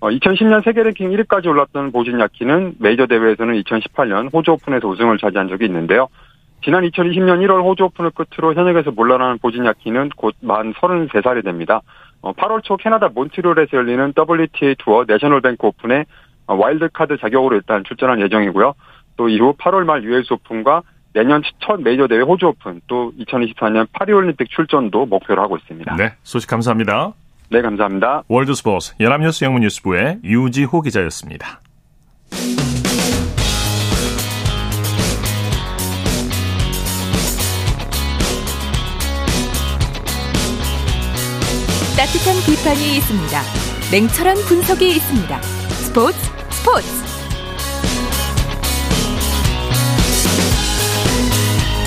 2010년 0.00 0.58
어, 0.58 0.60
세계 0.62 0.82
랭킹 0.82 1.10
1위까지 1.10 1.46
올랐던 1.46 1.92
보즈니아키는 1.92 2.74
메이저 2.78 3.06
대회에서는 3.06 3.54
2018년 3.62 4.32
호주 4.32 4.52
오픈에서 4.52 4.88
우승을 4.88 5.18
차지한 5.18 5.48
적이 5.48 5.66
있는데요. 5.66 6.08
지난 6.64 6.84
2020년 6.84 7.44
1월 7.46 7.62
호주 7.64 7.84
오픈을 7.84 8.10
끝으로 8.10 8.54
현역에서 8.54 8.90
물러나는 8.90 9.38
보즈니아키는 9.38 10.10
곧 10.16 10.34
만 10.40 10.72
33살이 10.74 11.44
됩니다. 11.44 11.80
8월 12.22 12.58
어, 12.58 12.60
초 12.62 12.76
캐나다 12.76 13.08
몬트리올에서 13.08 13.76
열리는 13.76 14.12
WTA 14.16 14.74
투어 14.78 15.04
내셔널뱅크 15.06 15.66
오픈에 15.66 16.04
어, 16.46 16.54
와일드카드 16.54 17.18
자격으로 17.18 17.56
일단 17.56 17.84
출전할 17.84 18.20
예정이고요. 18.22 18.74
또 19.16 19.28
이후 19.28 19.54
8월 19.58 19.84
말 19.84 20.02
US 20.04 20.32
오픈과 20.32 20.82
내년 21.14 21.42
첫 21.60 21.80
메이저 21.80 22.06
대회 22.06 22.20
호주 22.20 22.46
오픈 22.46 22.80
또 22.86 23.12
2024년 23.18 23.86
파리올림픽 23.92 24.50
출전도 24.50 25.06
목표로 25.06 25.40
하고 25.42 25.56
있습니다. 25.56 25.96
네, 25.96 26.14
소식 26.22 26.50
감사합니다. 26.50 27.14
네, 27.48 27.62
감사합니다. 27.62 28.24
월드스포츠 28.28 28.94
연합뉴스 29.00 29.44
영문뉴스부의 29.44 30.20
유지호 30.24 30.82
기자였습니다. 30.82 31.60
따뜻한 41.96 42.36
비판이 42.44 42.96
있습니다. 42.96 43.40
냉철한 43.90 44.36
분석이 44.48 44.90
있습니다. 44.96 45.42
스포츠 45.42 46.18
스포츠 46.50 47.06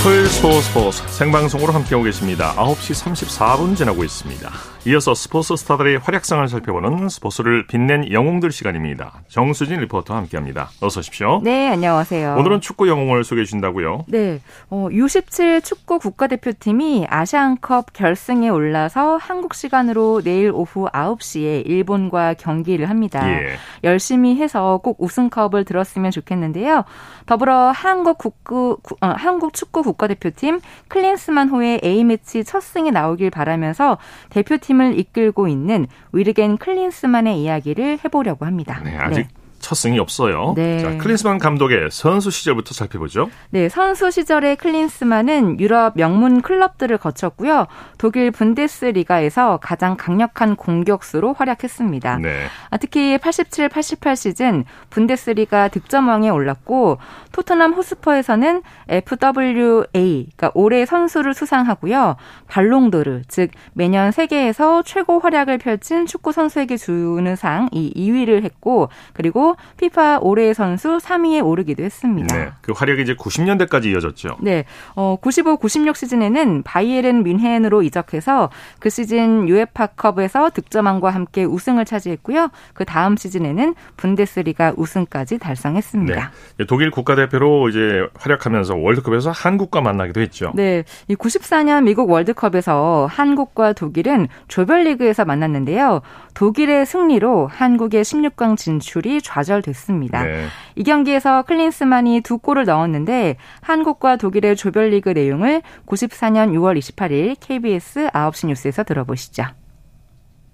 토요일 0.02 0.28
스포츠 0.28 1.04
생방송으로 1.10 1.74
함께하고 1.74 2.06
계십니다. 2.06 2.54
9시 2.56 3.14
34분 3.14 3.76
지나고 3.76 4.06
있습니다. 4.06 4.50
이어서 4.86 5.14
스포츠 5.14 5.58
스타들의 5.58 5.98
활약상을 5.98 6.48
살펴보는 6.48 7.10
스포츠를 7.10 7.68
빛낸 7.68 8.14
영웅들 8.14 8.50
시간입니다. 8.50 9.12
정수진 9.28 9.82
리포터와 9.82 10.22
함께합니다. 10.22 10.70
어서 10.82 11.02
오십시오. 11.02 11.42
네, 11.44 11.68
안녕하세요. 11.68 12.38
오늘은 12.38 12.62
축구 12.62 12.88
영웅을 12.88 13.26
소개해 13.26 13.44
주신다고요? 13.44 14.06
네, 14.08 14.40
어, 14.70 14.88
U17 14.90 15.66
축구 15.66 16.00
국가대표팀이 16.00 17.08
아시안컵 17.10 17.92
결승에 17.92 18.48
올라서 18.48 19.18
한국 19.18 19.54
시간으로 19.54 20.22
내일 20.24 20.52
오후 20.54 20.88
9시에 20.94 21.68
일본과 21.68 22.36
경기를 22.36 22.90
합니다. 22.90 23.30
예. 23.30 23.58
열심히 23.84 24.38
해서 24.38 24.80
꼭 24.82 24.96
우승컵을 25.02 25.66
들었으면 25.66 26.12
좋겠는데요. 26.12 26.86
더불어 27.26 27.72
한국 27.72 28.18
국구, 28.18 28.78
어, 29.02 29.08
한국 29.08 29.54
축구 29.54 29.84
국가대표팀 29.84 30.62
클린스만 30.88 31.50
호의 31.50 31.82
A매치 31.84 32.46
첫 32.46 32.62
승이 32.62 32.92
나오길 32.92 33.30
바라면서 33.30 33.98
대표팀 34.30 34.70
을 34.80 34.98
이끌고 34.98 35.48
있는 35.48 35.88
위르겐 36.14 36.58
클린스만의 36.58 37.42
이야기를 37.42 38.00
해보려고 38.04 38.46
합니다. 38.46 38.82
네, 38.84 38.96
아직 38.96 39.22
네. 39.22 39.39
첫 39.60 39.76
승이 39.76 40.00
없어요. 40.00 40.54
네. 40.56 40.80
자, 40.80 40.98
클린스만 40.98 41.38
감독의 41.38 41.90
선수 41.92 42.32
시절부터 42.32 42.74
살펴보죠. 42.74 43.30
네, 43.50 43.70
선수 43.70 44.12
시절의 44.12 44.58
클린스만은 44.58 45.60
유럽 45.60 45.94
명문 45.96 46.42
클럽들을 46.42 46.98
거쳤고요. 46.98 47.68
독일 47.98 48.32
분데스리가에서 48.32 49.60
가장 49.62 49.96
강력한 49.98 50.56
공격수로 50.56 51.34
활약했습니다. 51.34 52.18
네. 52.18 52.46
아, 52.70 52.78
특히 52.78 53.18
87, 53.18 53.70
88 53.70 54.16
시즌 54.16 54.66
분데스리가 54.90 55.70
득점왕에 55.70 56.30
올랐고 56.30 56.98
토트넘 57.32 57.74
호스퍼에서는 57.74 58.62
FWA, 58.90 59.84
그러니까 59.94 60.52
올해 60.54 60.86
선수를 60.86 61.34
수상하고요. 61.34 62.16
발롱도르, 62.48 63.22
즉 63.28 63.52
매년 63.74 64.12
세계에서 64.12 64.84
최고 64.84 65.20
활약을 65.20 65.58
펼친 65.60 66.06
축구 66.06 66.32
선수에게 66.32 66.78
주는 66.78 67.36
상 67.36 67.70
이 67.72 67.94
2위를 67.96 68.44
했고 68.44 68.90
그리고 69.14 69.49
피파 69.78 70.20
올해의 70.22 70.54
선수 70.54 70.98
3위에 70.98 71.46
오르기도 71.46 71.84
했습니다. 71.84 72.36
네, 72.36 72.52
그 72.62 72.72
활약이 72.72 73.02
이제 73.02 73.16
90년대까지 73.16 73.86
이어졌죠. 73.86 74.38
네, 74.42 74.66
어, 74.96 75.18
95, 75.22 75.58
96 75.58 75.96
시즌에는 75.96 76.64
바이에른 76.64 77.24
뮌헨으로 77.24 77.84
이적해서 77.84 78.50
그 78.80 78.90
시즌 78.90 79.48
유에파컵에서 79.48 80.52
득점왕과 80.52 81.10
함께 81.10 81.44
우승을 81.44 81.86
차지했고요. 81.86 82.50
그 82.74 82.86
다음 82.86 83.18
시즌에는 83.18 83.76
분데스리가 83.98 84.74
우승까지 84.78 85.40
달성했습니다. 85.40 86.32
네, 86.58 86.66
독일 86.66 86.92
국가대표로 86.92 87.70
이제 87.70 88.08
활약하면서 88.16 88.76
월드컵에서 88.76 89.32
한국과 89.32 89.82
만나기도 89.82 90.22
했죠. 90.22 90.52
네, 90.56 90.84
이 91.08 91.16
94년 91.16 91.84
미국 91.84 92.10
월드컵에서 92.10 93.08
한국과 93.10 93.74
독일은 93.74 94.28
조별리그에서 94.48 95.26
만났는데요. 95.26 96.02
독일의 96.34 96.86
승리로 96.86 97.48
한국의 97.48 98.04
16강 98.04 98.58
진출이 98.58 99.22
좌 99.22 99.39
절됐습니다. 99.44 100.24
네. 100.24 100.46
이 100.76 100.84
경기에서 100.84 101.44
클린스만이 101.44 102.22
두 102.22 102.38
골을 102.38 102.66
넣었는데 102.66 103.38
한국과 103.62 104.18
독일의 104.18 104.56
조별리그 104.56 105.10
내용을 105.10 105.62
94년 105.86 106.52
6월 106.52 106.78
28일 106.78 107.36
KBS 107.40 108.10
9시 108.14 108.48
뉴스에서 108.48 108.84
들어보시죠. 108.84 109.44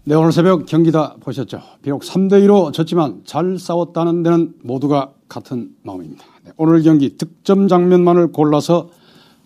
네, 0.08 0.14
오늘 0.14 0.32
새벽 0.32 0.68
경기 0.68 0.92
다 0.92 1.16
보셨죠? 1.20 1.62
비록 1.82 2.04
3대2로 2.04 2.72
졌지만 2.72 3.22
잘 3.26 3.58
싸웠다는 3.58 4.22
데는 4.22 4.54
모두가 4.64 5.10
같은 5.28 5.70
마음입니다. 5.84 6.24
네, 6.44 6.52
오늘 6.58 6.84
경기 6.84 7.18
득점 7.18 7.68
장면만을 7.68 8.32
골라서 8.32 8.90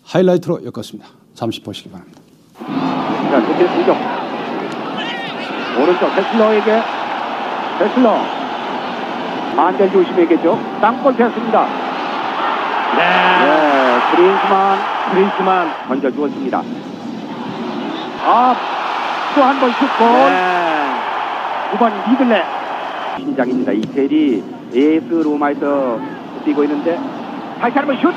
하이라이트로 0.04 0.60
엮었습니다. 0.64 1.08
잠시 1.32 1.62
보시기 1.62 1.90
바랍니다. 1.90 2.20
자. 3.30 4.20
오른쪽 5.80 6.14
데슬러에게 6.14 6.82
데슬러. 7.78 8.39
안델 9.66 9.90
조심에게죠. 9.92 10.58
땅볼 10.80 11.14
폈습니다. 11.16 11.66
네. 12.96 13.02
네. 13.44 14.00
그린스만, 14.16 14.78
그린스만 15.12 15.70
던져주었습니다. 15.88 16.62
아, 18.22 18.54
또 19.34 19.42
한 19.42 19.60
번 19.60 19.72
슛골. 19.72 20.30
네. 20.30 21.00
9번 21.72 22.10
미들레. 22.10 22.44
신장입니다. 23.18 23.72
이태리 23.72 24.42
에이스 24.74 25.12
로마에서 25.12 25.98
뛰고 26.44 26.64
있는데 26.64 26.98
다시 27.60 27.76
한번 27.78 27.96
슛. 28.00 28.12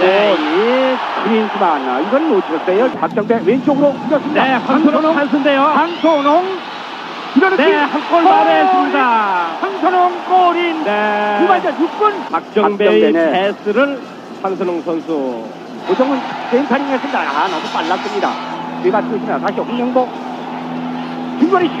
네, 0.00 0.34
예, 0.38 0.96
그린스만. 1.24 1.88
아, 1.88 2.00
이건 2.00 2.28
놓쳤어요. 2.30 2.90
박정배 2.92 3.40
왼쪽으로 3.44 3.88
옮겼습니다. 3.88 4.44
네, 4.44 4.52
황선홍 4.54 5.14
찬스인데요. 5.14 5.60
황선홍. 5.60 6.71
이거는 7.36 7.56
네, 7.56 7.72
한골 7.74 8.22
만했습니다. 8.24 9.56
황선홍 9.60 10.22
골인. 10.28 10.84
네. 10.84 11.38
후반전 11.40 11.76
6분. 11.78 12.30
박정배의 12.30 13.12
패스를 13.12 14.00
황선홍 14.42 14.82
선수. 14.82 15.44
고정은 15.86 16.20
센터링 16.50 16.88
했습니다. 16.88 17.20
아, 17.20 17.48
너무 17.48 17.62
빨랐습니다. 17.72 18.34
뒤가 18.82 19.00
뜨습니다. 19.02 19.38
다시 19.38 19.60
홍명복. 19.60 20.08
중거리 21.40 21.68
슛. 21.68 21.78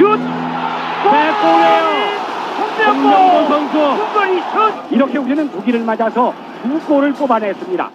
네, 1.12 1.32
골이에요. 1.42 2.22
홍명보 2.58 3.48
선수. 3.48 3.72
중거리 3.72 4.40
슛. 4.40 4.92
이렇게 4.94 5.18
우리는 5.18 5.48
독일을 5.50 5.80
맞아서 5.84 6.32
두 6.62 6.80
골을 6.86 7.12
뽑아냈습니다. 7.12 7.90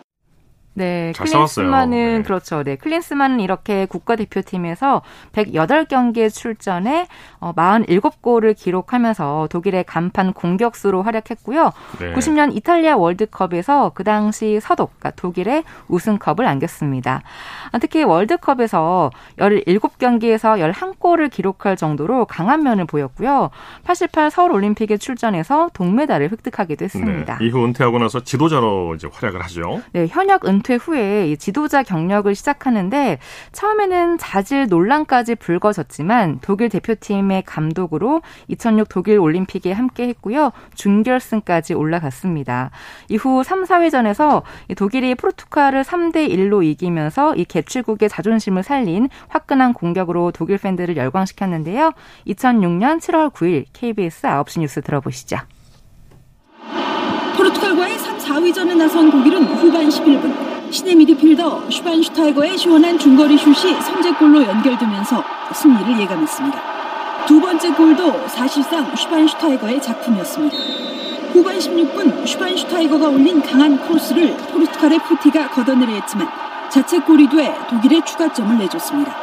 네, 0.78 1.12
클린스만은 1.18 2.18
네. 2.18 2.22
그렇죠. 2.22 2.62
네, 2.62 2.76
클린스만은 2.76 3.40
이렇게 3.40 3.88
국가대표팀에서 3.88 5.02
108경기에 5.34 6.32
출전해 6.32 7.08
어, 7.40 7.52
47골을 7.52 8.56
기록하면서 8.56 9.48
독일의 9.50 9.86
간판 9.86 10.34
공격수로 10.34 11.02
활약했고요. 11.02 11.74
네. 12.00 12.14
90년 12.14 12.56
이탈리아 12.56 12.96
월드컵에서 12.96 13.94
그 13.96 14.04
당시 14.04 14.60
서독, 14.62 15.00
그러니까 15.00 15.20
독일의 15.20 15.64
우승컵을 15.88 16.46
안겼습니다. 16.46 17.24
아, 17.72 17.80
특히 17.80 18.04
월드컵에서 18.04 19.10
17경기에서 19.40 20.60
11골을 20.60 21.32
기록할 21.32 21.76
정도로 21.76 22.26
강한 22.26 22.62
면을 22.62 22.86
보였고요. 22.86 23.50
88 23.84 24.30
서울 24.30 24.52
올림픽에 24.52 24.98
출전해서 24.98 25.72
동메달을 25.74 26.32
획득하기도 26.32 26.86
했습니다. 26.86 27.38
네, 27.40 27.46
이후 27.48 27.66
은퇴하고 27.66 27.98
나서 27.98 28.24
지도자로 28.24 28.94
이제 28.94 29.08
활약을 29.12 29.42
하죠. 29.42 29.82
네, 29.94 30.06
현역 30.08 30.46
은퇴 30.46 30.67
은퇴 30.68 30.76
후에 30.76 31.38
지도자 31.38 31.82
경력을 31.82 32.34
시작하는데 32.36 33.20
처음에는 33.54 34.18
자질 34.18 34.68
논란까지 34.68 35.36
불거졌지만 35.36 36.40
독일 36.42 36.68
대표팀의 36.70 37.44
감독으로 37.44 38.22
2006 38.50 38.90
독일 38.90 39.20
올림픽에 39.20 39.72
함께 39.72 40.10
했고요. 40.10 40.52
준결승까지 40.76 41.74
올라갔습니다. 41.74 42.72
이후 43.08 43.44
3, 43.44 43.64
4회전에서 43.64 44.44
독일이 44.76 45.16
포르투갈을 45.16 45.84
3대 45.84 46.30
1로 46.30 46.64
이기면서 46.64 47.36
이 47.36 47.46
개최국의 47.46 48.10
자존심을 48.10 48.64
살린 48.64 49.08
화끈한 49.30 49.74
공격으로 49.74 50.32
독일 50.32 50.58
팬들을 50.58 50.98
열광시켰는데요. 50.98 51.94
2006년 52.28 53.00
7월 53.00 53.32
9일 53.32 53.66
KBS 53.72 54.24
9시 54.24 54.60
뉴스 54.60 54.82
들어보시죠. 54.82 55.38
포르투갈과의 57.38 57.98
3, 58.00 58.18
4위전에 58.18 58.76
나선 58.76 59.10
독일은 59.10 59.44
후반 59.44 59.88
11분 59.88 60.57
신예 60.70 60.96
미드필더 60.96 61.70
슈바인슈타이거의 61.70 62.58
시원한 62.58 62.98
중거리 63.00 63.38
슛이 63.38 63.82
선제골로 63.82 64.44
연결되면서 64.44 65.24
승리를 65.54 66.00
예감했습니다. 66.02 66.62
두 67.26 67.40
번째 67.40 67.72
골도 67.74 68.28
사실상 68.28 68.96
슈바인슈타이거의 68.96 69.82
작품이었습니다. 69.82 70.58
후반 71.34 71.58
16분 71.58 72.26
슈바인슈타이거가 72.28 73.08
올린 73.10 73.42
강한 73.42 73.78
크로스를 73.86 74.36
포르투갈의 74.52 75.00
프티가 75.00 75.50
걷어내려 75.52 75.94
했지만 75.94 76.28
자책골이 76.70 77.30
돼 77.30 77.56
독일에 77.70 78.02
추가점을 78.06 78.58
내줬습니다. 78.58 79.16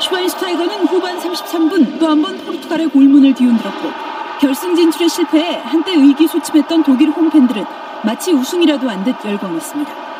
슈바인슈타이거는 0.00 0.86
후반 0.86 1.18
33분 1.18 1.98
또 1.98 2.06
한 2.08 2.20
번 2.22 2.36
포르투갈의 2.38 2.88
골문을 2.88 3.34
뒤흔들었고 3.34 3.90
결승 4.40 4.74
진출에 4.74 5.06
실패해 5.08 5.62
한때 5.64 5.92
의기소침했던 5.94 6.82
독일 6.82 7.10
홈팬들은 7.10 7.64
마치 8.04 8.32
우승이라도 8.32 8.88
한 8.90 9.04
듯 9.04 9.14
열광했습니다. 9.24 10.13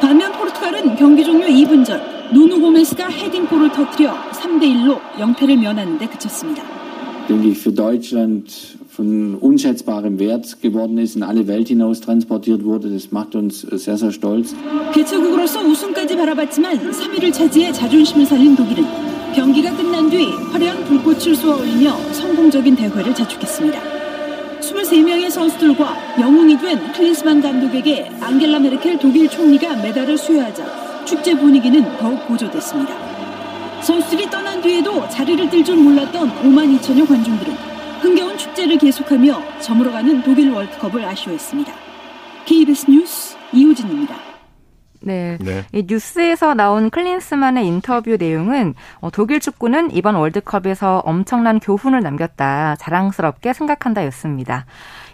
반면 0.00 0.32
포르투갈은 0.32 0.96
경기 0.96 1.24
종료 1.24 1.46
2분 1.46 1.84
전 1.84 2.00
누누 2.32 2.60
고메스가 2.60 3.08
헤딩골을 3.08 3.72
터뜨려 3.72 4.14
3대 4.32 4.62
1로 4.62 5.00
영패를 5.18 5.56
면하는 5.56 5.98
데 5.98 6.06
그쳤습니다. 6.06 6.62
denke 7.28 7.48
ich, 7.48 7.58
für 7.58 7.72
Deutschland 7.72 8.76
von 8.88 9.34
unschätzbarem 9.40 10.18
Wert 10.18 10.60
geworden 10.62 10.98
ist, 10.98 11.16
in 11.16 11.22
alle 11.22 11.46
Welt 11.48 11.68
hinaus 11.68 12.00
transportiert 12.00 12.64
wurde. 12.64 12.88
Das 12.88 13.10
macht 13.10 13.34
uns 13.34 13.60
sehr, 13.62 13.96
sehr 13.96 14.12
stolz. 14.12 14.54
개최국으로서 14.94 15.60
우승까지 15.60 16.16
바라봤지만 16.16 16.90
3위를 16.90 17.32
차지해 17.32 17.72
자존심을 17.72 18.26
살린 18.26 18.54
독일은 18.56 18.84
경기가 19.34 19.76
끝난 19.76 20.08
뒤 20.08 20.26
화려한 20.52 20.84
불꽃을 20.84 21.34
쏘아 21.34 21.56
올리며 21.56 21.92
성공적인 22.12 22.76
대회를 22.76 23.14
자축했습니다. 23.14 23.95
23명의 24.66 25.30
선수들과 25.30 26.18
영웅이 26.20 26.58
된 26.58 26.92
클린스만 26.92 27.40
감독에게 27.40 28.10
앙겔라 28.20 28.58
메르켈 28.58 28.98
독일 28.98 29.28
총리가 29.28 29.76
메달을 29.76 30.18
수여하자 30.18 31.04
축제 31.04 31.36
분위기는 31.36 31.96
더욱 31.98 32.26
고조됐습니다. 32.26 32.94
선수들이 33.82 34.28
떠난 34.28 34.60
뒤에도 34.60 35.08
자리를 35.08 35.48
뜰 35.50 35.62
줄 35.62 35.76
몰랐던 35.76 36.30
5만 36.42 36.80
2천여 36.80 37.06
관중들은 37.06 37.54
흥겨운 38.00 38.36
축제를 38.36 38.78
계속하며 38.78 39.60
저물어가는 39.60 40.22
독일 40.22 40.50
월드컵을 40.50 41.04
아쉬워했습니다. 41.04 41.72
KBS 42.44 42.90
뉴스 42.90 43.36
이호진입니다. 43.52 44.25
네. 45.06 45.38
네. 45.40 45.64
이 45.72 45.84
뉴스에서 45.86 46.54
나온 46.54 46.90
클린스만의 46.90 47.64
인터뷰 47.64 48.16
내용은 48.18 48.74
어, 49.00 49.08
독일 49.10 49.38
축구는 49.38 49.92
이번 49.92 50.16
월드컵에서 50.16 51.02
엄청난 51.04 51.60
교훈을 51.60 52.00
남겼다. 52.00 52.74
자랑스럽게 52.76 53.52
생각한다였습니다. 53.52 54.66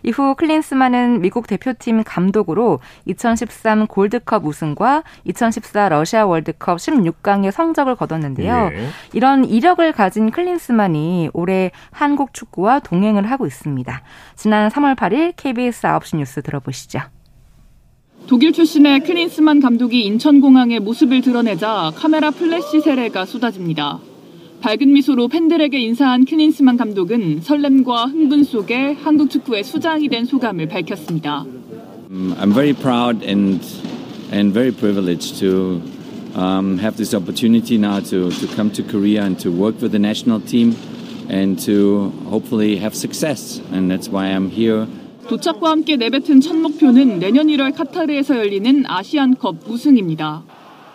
이후 0.02 0.34
클린스만은 0.34 1.20
미국 1.20 1.46
대표팀 1.46 2.04
감독으로 2.04 2.80
2013 3.04 3.86
골드컵 3.86 4.46
우승과 4.46 5.04
2014 5.24 5.90
러시아 5.90 6.24
월드컵 6.26 6.78
16강의 6.78 7.50
성적을 7.50 7.94
거뒀는데요. 7.94 8.70
네. 8.70 8.88
이런 9.12 9.44
이력을 9.44 9.92
가진 9.92 10.30
클린스만이 10.30 11.30
올해 11.34 11.70
한국 11.90 12.32
축구와 12.32 12.80
동행을 12.80 13.30
하고 13.30 13.46
있습니다. 13.46 14.02
지난 14.36 14.70
3월 14.70 14.96
8일 14.96 15.34
KBS 15.36 15.82
9시 15.82 16.16
뉴스 16.16 16.42
들어보시죠. 16.42 17.11
독일 18.26 18.52
출신의 18.52 19.00
클린스만 19.00 19.60
감독이 19.60 20.04
인천공항에 20.04 20.80
모습을 20.80 21.20
드러내자 21.20 21.92
카메라 21.96 22.30
플래시 22.30 22.80
세례가 22.80 23.26
쏟아집니다. 23.26 24.00
밝은 24.60 24.92
미소로 24.92 25.28
팬들에게 25.28 25.78
인사한 25.78 26.24
클린스만 26.24 26.76
감독은 26.76 27.40
설렘과 27.42 28.06
흥분 28.06 28.44
속에 28.44 28.92
한국 28.92 29.28
축구의 29.28 29.64
수장이 29.64 30.08
된 30.08 30.24
소감을 30.24 30.68
밝혔습니다. 30.68 31.44
I'm 32.10 32.52
very 32.52 32.74
proud 32.74 33.24
and 33.24 33.60
and 34.30 34.52
very 34.52 34.70
privileged 34.70 35.38
to 35.40 35.82
um, 36.36 36.78
have 36.78 36.96
this 36.96 37.14
opportunity 37.14 37.76
now 37.76 38.00
to 38.00 38.30
to 38.30 38.46
come 38.54 38.70
to 38.72 38.82
Korea 38.82 39.24
and 39.24 39.38
to 39.40 39.50
work 39.50 39.80
with 39.82 39.92
the 39.92 39.98
national 39.98 40.40
team 40.40 40.76
and 41.28 41.58
to 41.66 42.12
hopefully 42.28 42.76
have 42.76 42.94
success. 42.94 43.60
And 43.72 43.90
that's 43.90 44.08
why 44.08 44.26
I'm 44.26 44.48
here. 44.48 44.86
도착과 45.32 45.70
함께 45.70 45.96
내뱉은 45.96 46.42
첫 46.42 46.54
목표는 46.54 47.18
내년 47.18 47.46
1월 47.46 47.74
카타르에서 47.74 48.36
열리는 48.36 48.84
아시안컵 48.86 49.66
우승입니다. 49.66 50.42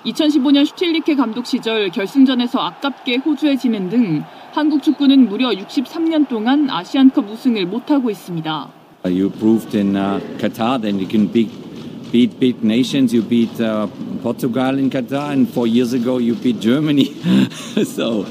2015년 0.05 0.63
슈틸리케 0.63 1.15
감독 1.15 1.47
시절 1.47 1.89
결승전에서 1.89 2.59
아깝게 2.59 3.15
호주에 3.15 3.57
지는 3.57 3.89
등 3.89 4.21
한국 4.53 4.83
축구는 4.83 5.27
무려 5.27 5.49
63년 5.49 6.29
동안 6.29 6.69
아시안컵 6.69 7.27
우승을 7.31 7.65
못하고 7.65 8.11
있습니다. 8.11 8.69
You 9.05 9.31
proved 9.31 9.75
in 9.75 9.95
uh, 9.95 10.19
Qatar 10.37 10.81
that 10.81 10.93
you 10.93 11.07
can 11.09 11.31
beat 11.31 11.49
beat 12.11 12.39
big 12.39 12.63
nations. 12.63 13.15
You 13.15 13.23
beat 13.23 13.59
uh, 13.59 13.87
Portugal 14.21 14.77
in 14.77 14.91
Qatar, 14.91 15.33
and 15.33 15.49
four 15.49 15.65
years 15.65 15.93
ago 15.93 16.19
you 16.19 16.35
beat 16.35 16.59
Germany. 16.59 17.15
so, 17.83 18.23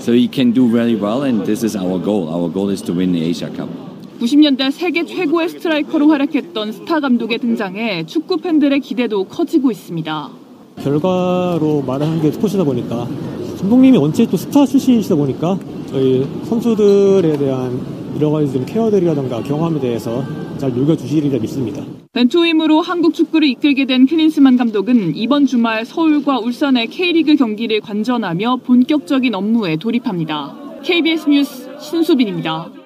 so 0.00 0.10
you 0.10 0.28
can 0.28 0.50
do 0.50 0.68
very 0.68 0.96
well, 0.96 1.22
and 1.22 1.46
this 1.46 1.62
is 1.62 1.76
our 1.76 2.00
goal. 2.00 2.28
Our 2.28 2.48
goal 2.48 2.68
is 2.70 2.82
to 2.82 2.92
win 2.92 3.12
the 3.12 3.22
Asia 3.22 3.48
Cup. 3.48 3.91
90년대 4.22 4.70
세계 4.70 5.04
최고의 5.04 5.48
스트라이커로 5.48 6.08
활약했던 6.08 6.70
스타 6.70 7.00
감독의 7.00 7.38
등장에 7.38 8.06
축구 8.06 8.36
팬들의 8.36 8.78
기대도 8.78 9.24
커지고 9.24 9.72
있습니다. 9.72 10.30
결과로 10.80 11.82
말하는 11.84 12.22
게 12.22 12.30
스포츠다 12.30 12.62
보니까 12.62 13.08
감독님이 13.58 13.98
원체 13.98 14.24
또 14.26 14.36
스타 14.36 14.64
출신이시다 14.64 15.16
보니까 15.16 15.58
저희 15.88 16.24
선수들에 16.44 17.36
대한 17.36 17.80
여러 18.16 18.30
가지 18.30 18.52
좀 18.52 18.64
care들이라던가 18.64 19.42
경험에 19.42 19.80
대해서 19.80 20.24
잘 20.58 20.72
녹여주시리라 20.72 21.40
믿습니다. 21.40 21.82
벤투 22.12 22.38
후임으로 22.38 22.80
한국 22.80 23.14
축구를 23.14 23.48
이끌게 23.48 23.86
된 23.86 24.06
클린스만 24.06 24.56
감독은 24.56 25.16
이번 25.16 25.46
주말 25.46 25.84
서울과 25.84 26.38
울산의 26.38 26.86
K리그 26.88 27.34
경기를 27.34 27.80
관전하며 27.80 28.60
본격적인 28.64 29.34
업무에 29.34 29.76
돌입합니다. 29.76 30.54
KBS 30.84 31.28
뉴스 31.28 31.68
신수빈입니다. 31.80 32.81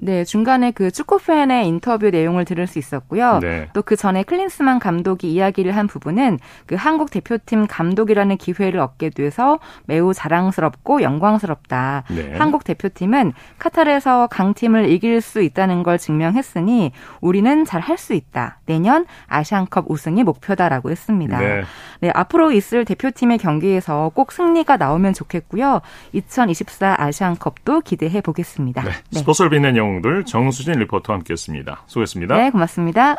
네, 0.00 0.24
중간에 0.24 0.70
그 0.70 0.90
축구 0.90 1.18
팬의 1.18 1.66
인터뷰 1.66 2.10
내용을 2.10 2.44
들을 2.44 2.66
수 2.66 2.78
있었고요. 2.78 3.40
네. 3.40 3.68
또그 3.72 3.96
전에 3.96 4.22
클린스만 4.22 4.78
감독이 4.78 5.32
이야기를 5.32 5.76
한 5.76 5.86
부분은 5.88 6.38
그 6.66 6.76
한국 6.76 7.10
대표팀 7.10 7.66
감독이라는 7.66 8.36
기회를 8.36 8.78
얻게 8.80 9.10
돼서 9.10 9.58
매우 9.86 10.14
자랑스럽고 10.14 11.02
영광스럽다. 11.02 12.04
네. 12.10 12.34
한국 12.36 12.64
대표팀은 12.64 13.32
카타르에서 13.58 14.28
강팀을 14.28 14.88
이길 14.90 15.20
수 15.20 15.42
있다는 15.42 15.82
걸 15.82 15.98
증명했으니 15.98 16.92
우리는 17.20 17.64
잘 17.64 17.80
할 17.80 17.98
수 17.98 18.14
있다. 18.14 18.60
내년 18.66 19.06
아시안컵 19.26 19.86
우승이 19.88 20.22
목표다라고 20.22 20.90
했습니다. 20.90 21.38
네. 21.40 21.62
네, 22.00 22.10
앞으로 22.14 22.52
있을 22.52 22.84
대표팀의 22.84 23.38
경기에서 23.38 24.12
꼭 24.14 24.30
승리가 24.30 24.76
나오면 24.76 25.14
좋겠고요. 25.14 25.80
2024 26.12 26.96
아시안컵도 26.98 27.80
기대해 27.80 28.20
보겠습니다. 28.20 28.82
네. 28.82 28.90
네. 29.10 29.18
스포츠를 29.18 29.50
빛낸 29.50 29.76
영 29.76 29.87
내용들 29.88 30.24
정수진 30.24 30.74
리포터와 30.74 31.18
함께했습니다. 31.18 31.84
수고했습니다. 31.86 32.36
네, 32.36 32.50
고맙습니다. 32.50 33.16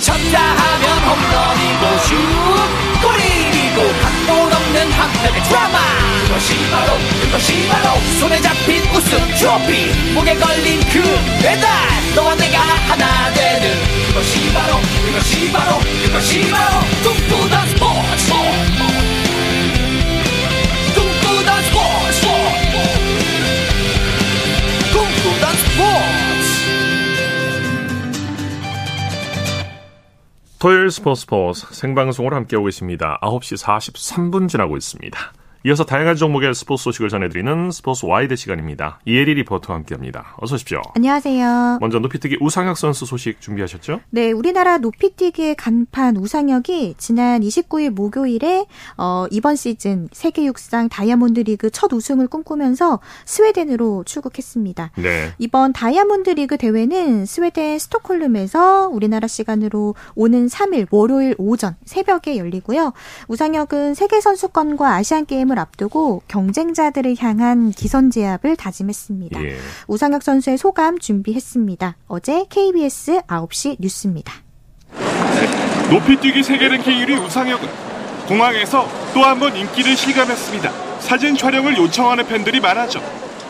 쳤다 0.00 0.38
하면 0.40 0.98
홈런이고 1.06 1.98
슛 2.04 2.16
골이고 3.00 3.78
각본 4.02 4.52
없는 4.52 4.92
한편의 4.92 5.42
드라마 5.44 5.78
그것이 6.26 6.54
바로 6.70 6.92
그것이 7.22 7.68
바로 7.68 8.00
손에 8.18 8.40
잡힌 8.40 8.82
우승 8.94 9.18
트로피 9.36 10.12
목에 10.14 10.34
걸린 10.36 10.80
그 10.90 11.02
배달 11.42 11.68
너와 12.14 12.34
내가 12.34 12.58
하나 12.60 13.32
되는 13.32 13.70
그것이 14.08 14.52
바로 14.52 14.76
그것이 15.06 15.52
바로 15.52 15.78
그것이 16.06 16.50
바로 16.50 16.80
꿈꾸던 17.02 17.68
스포츠 17.68 18.30
토요일 30.60 30.90
스포츠 30.90 31.22
스포츠 31.22 31.66
생방송으로 31.72 32.36
함께하고 32.36 32.68
있습니다. 32.68 33.20
9시 33.22 33.64
43분 33.64 34.46
지나고 34.46 34.76
있습니다. 34.76 35.32
이어서 35.62 35.84
다양한 35.84 36.16
종목의 36.16 36.54
스포츠 36.54 36.84
소식을 36.84 37.10
전해드리는 37.10 37.70
스포츠 37.70 38.06
와이드 38.06 38.34
시간입니다. 38.34 38.98
이혜리 39.04 39.34
리포터와 39.34 39.80
함께합니다. 39.80 40.34
어서 40.38 40.54
오십시오. 40.54 40.80
안녕하세요. 40.94 41.76
먼저 41.82 41.98
높이뛰기 41.98 42.38
우상혁 42.40 42.78
선수 42.78 43.04
소식 43.04 43.42
준비하셨죠? 43.42 44.00
네, 44.08 44.32
우리나라 44.32 44.78
높이뛰기의 44.78 45.56
간판 45.56 46.16
우상혁이 46.16 46.94
지난 46.96 47.42
29일 47.42 47.90
목요일에 47.90 48.64
어, 48.96 49.26
이번 49.30 49.54
시즌 49.54 50.08
세계 50.12 50.46
육상 50.46 50.88
다이아몬드 50.88 51.40
리그 51.40 51.68
첫 51.68 51.92
우승을 51.92 52.28
꿈꾸면서 52.28 53.00
스웨덴으로 53.26 54.04
출국했습니다. 54.04 54.92
네. 54.96 55.34
이번 55.38 55.74
다이아몬드 55.74 56.30
리그 56.30 56.56
대회는 56.56 57.26
스웨덴 57.26 57.78
스톡홀름에서 57.78 58.88
우리나라 58.88 59.28
시간으로 59.28 59.94
오는 60.14 60.46
3일 60.46 60.86
월요일 60.90 61.34
오전 61.36 61.76
새벽에 61.84 62.38
열리고요. 62.38 62.94
우상혁은 63.28 63.92
세계 63.92 64.22
선수권과 64.22 64.94
아시안 64.94 65.26
게임 65.26 65.49
시험을 65.50 65.58
앞두고 65.58 66.22
경쟁자들을 66.28 67.16
향한 67.18 67.70
기선 67.72 68.10
제압을 68.10 68.56
다짐했습니다. 68.56 69.42
예. 69.44 69.56
우상혁 69.88 70.22
선수의 70.22 70.56
소감 70.56 70.98
준비했습니다. 70.98 71.96
어제 72.06 72.46
KBS 72.48 73.20
9시 73.26 73.76
뉴스입니다. 73.80 74.32
높이뛰기 75.90 76.42
세계 76.42 76.68
랭킹 76.68 76.92
1위 77.04 77.22
우상혁은 77.26 77.68
공항에서 78.28 78.88
또 79.12 79.24
한 79.24 79.38
번 79.40 79.54
인기를 79.56 79.96
실감했습니다. 79.96 80.70
사진 81.00 81.36
촬영을 81.36 81.76
요청하는 81.76 82.26
팬들이 82.26 82.60
많아져 82.60 83.00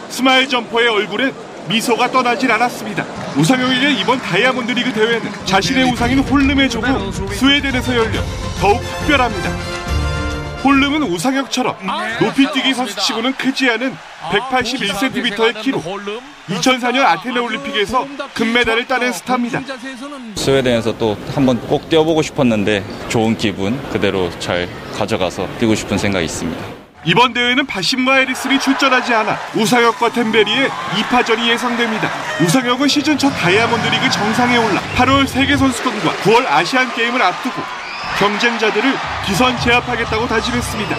스마일 0.08 0.48
점퍼의 0.48 0.88
얼굴엔 0.88 1.34
미소가 1.68 2.10
떠나질 2.10 2.50
않았습니다. 2.50 3.04
우상혁에게 3.36 3.92
이번 4.00 4.18
다이아몬드 4.18 4.72
리그 4.72 4.92
대회는 4.92 5.30
자신의 5.44 5.92
우상인 5.92 6.20
홀름의 6.20 6.70
조국 6.70 7.12
스웨덴에서 7.34 7.94
열려 7.94 8.20
더욱 8.58 8.80
특별합니다. 9.00 9.79
홀름은 10.62 11.02
우상혁처럼 11.04 11.76
높이뛰기 12.20 12.74
선수치고는 12.74 13.32
크지 13.34 13.70
않은 13.70 13.96
181cm의 14.30 15.62
키로 15.62 15.82
2004년 16.48 17.04
아테네 17.04 17.38
올림픽에서 17.38 18.06
금메달을 18.34 18.86
따낸 18.86 19.12
스타입니다. 19.12 19.60
스웨덴에서 20.34 20.98
또 20.98 21.16
한번 21.34 21.58
꼭 21.62 21.88
뛰어보고 21.88 22.22
싶었는데 22.22 22.84
좋은 23.08 23.36
기분 23.38 23.80
그대로 23.90 24.30
잘 24.38 24.68
가져가서 24.96 25.48
뛰고 25.58 25.74
싶은 25.74 25.96
생각이 25.96 26.26
있습니다. 26.26 26.62
이번 27.06 27.32
대회는 27.32 27.64
바심과 27.64 28.20
에리슨이 28.20 28.60
출전하지 28.60 29.14
않아 29.14 29.38
우상혁과 29.54 30.12
템베리의 30.12 30.68
2파전이 30.68 31.48
예상됩니다. 31.48 32.10
우상혁은 32.42 32.88
시즌 32.88 33.16
첫 33.16 33.30
다이아몬드 33.30 33.86
리그 33.88 34.10
정상에 34.10 34.58
올라 34.58 34.82
8월 34.96 35.26
세계선수권과 35.26 36.12
9월 36.24 36.46
아시안게임을 36.46 37.22
앞두고 37.22 37.79
경쟁자들을 38.20 38.92
기선 39.26 39.58
제압하겠다고 39.60 40.28
다짐했습니다. 40.28 40.96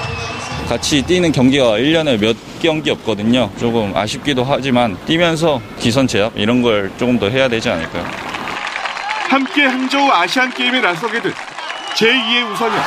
같이 0.67 1.03
뛰는 1.03 1.31
경기가 1.31 1.77
1년에 1.77 2.19
몇 2.19 2.35
경기 2.59 2.89
없거든요. 2.89 3.51
조금 3.59 3.95
아쉽기도 3.95 4.43
하지만 4.43 4.97
뛰면서 5.05 5.61
기선 5.79 6.07
제압 6.07 6.33
이런 6.35 6.63
걸 6.63 6.91
조금 6.97 7.19
더 7.19 7.29
해야 7.29 7.47
되지 7.47 7.69
않을까요? 7.69 8.03
함께 9.29 9.65
항저우 9.65 10.09
아시안게임에 10.09 10.81
나서게 10.81 11.21
된 11.21 11.31
제2의 11.95 12.51
우선형 12.53 12.81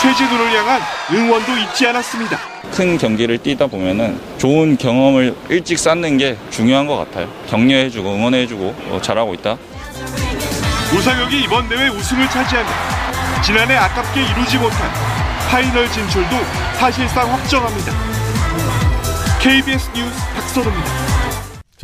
최진우를 0.00 0.58
향한 0.58 0.80
응원도 1.12 1.52
잊지 1.58 1.86
않았습니다. 1.86 2.38
큰 2.72 2.96
경기를 2.96 3.36
뛰다 3.36 3.66
보면은 3.66 4.18
좋은 4.38 4.78
경험을 4.78 5.34
일찍 5.50 5.78
쌓는 5.78 6.16
게 6.16 6.38
중요한 6.50 6.86
것 6.86 6.96
같아요. 6.96 7.28
격려해주고 7.48 8.14
응원해주고 8.14 8.74
어, 8.90 9.00
잘하고 9.02 9.34
있다. 9.34 9.58
우상혁이 10.96 11.42
이번 11.42 11.68
대회 11.68 11.88
우승을 11.88 12.26
차지하면 12.30 12.72
지난해 13.44 13.76
아깝게 13.76 14.22
이루지 14.22 14.56
못한 14.56 14.90
파이널 15.50 15.86
진출도 15.90 16.34
사실상 16.78 17.30
확정합니다. 17.30 17.92
KBS 19.38 19.90
뉴스 19.94 20.18
박선우입니다. 20.34 21.13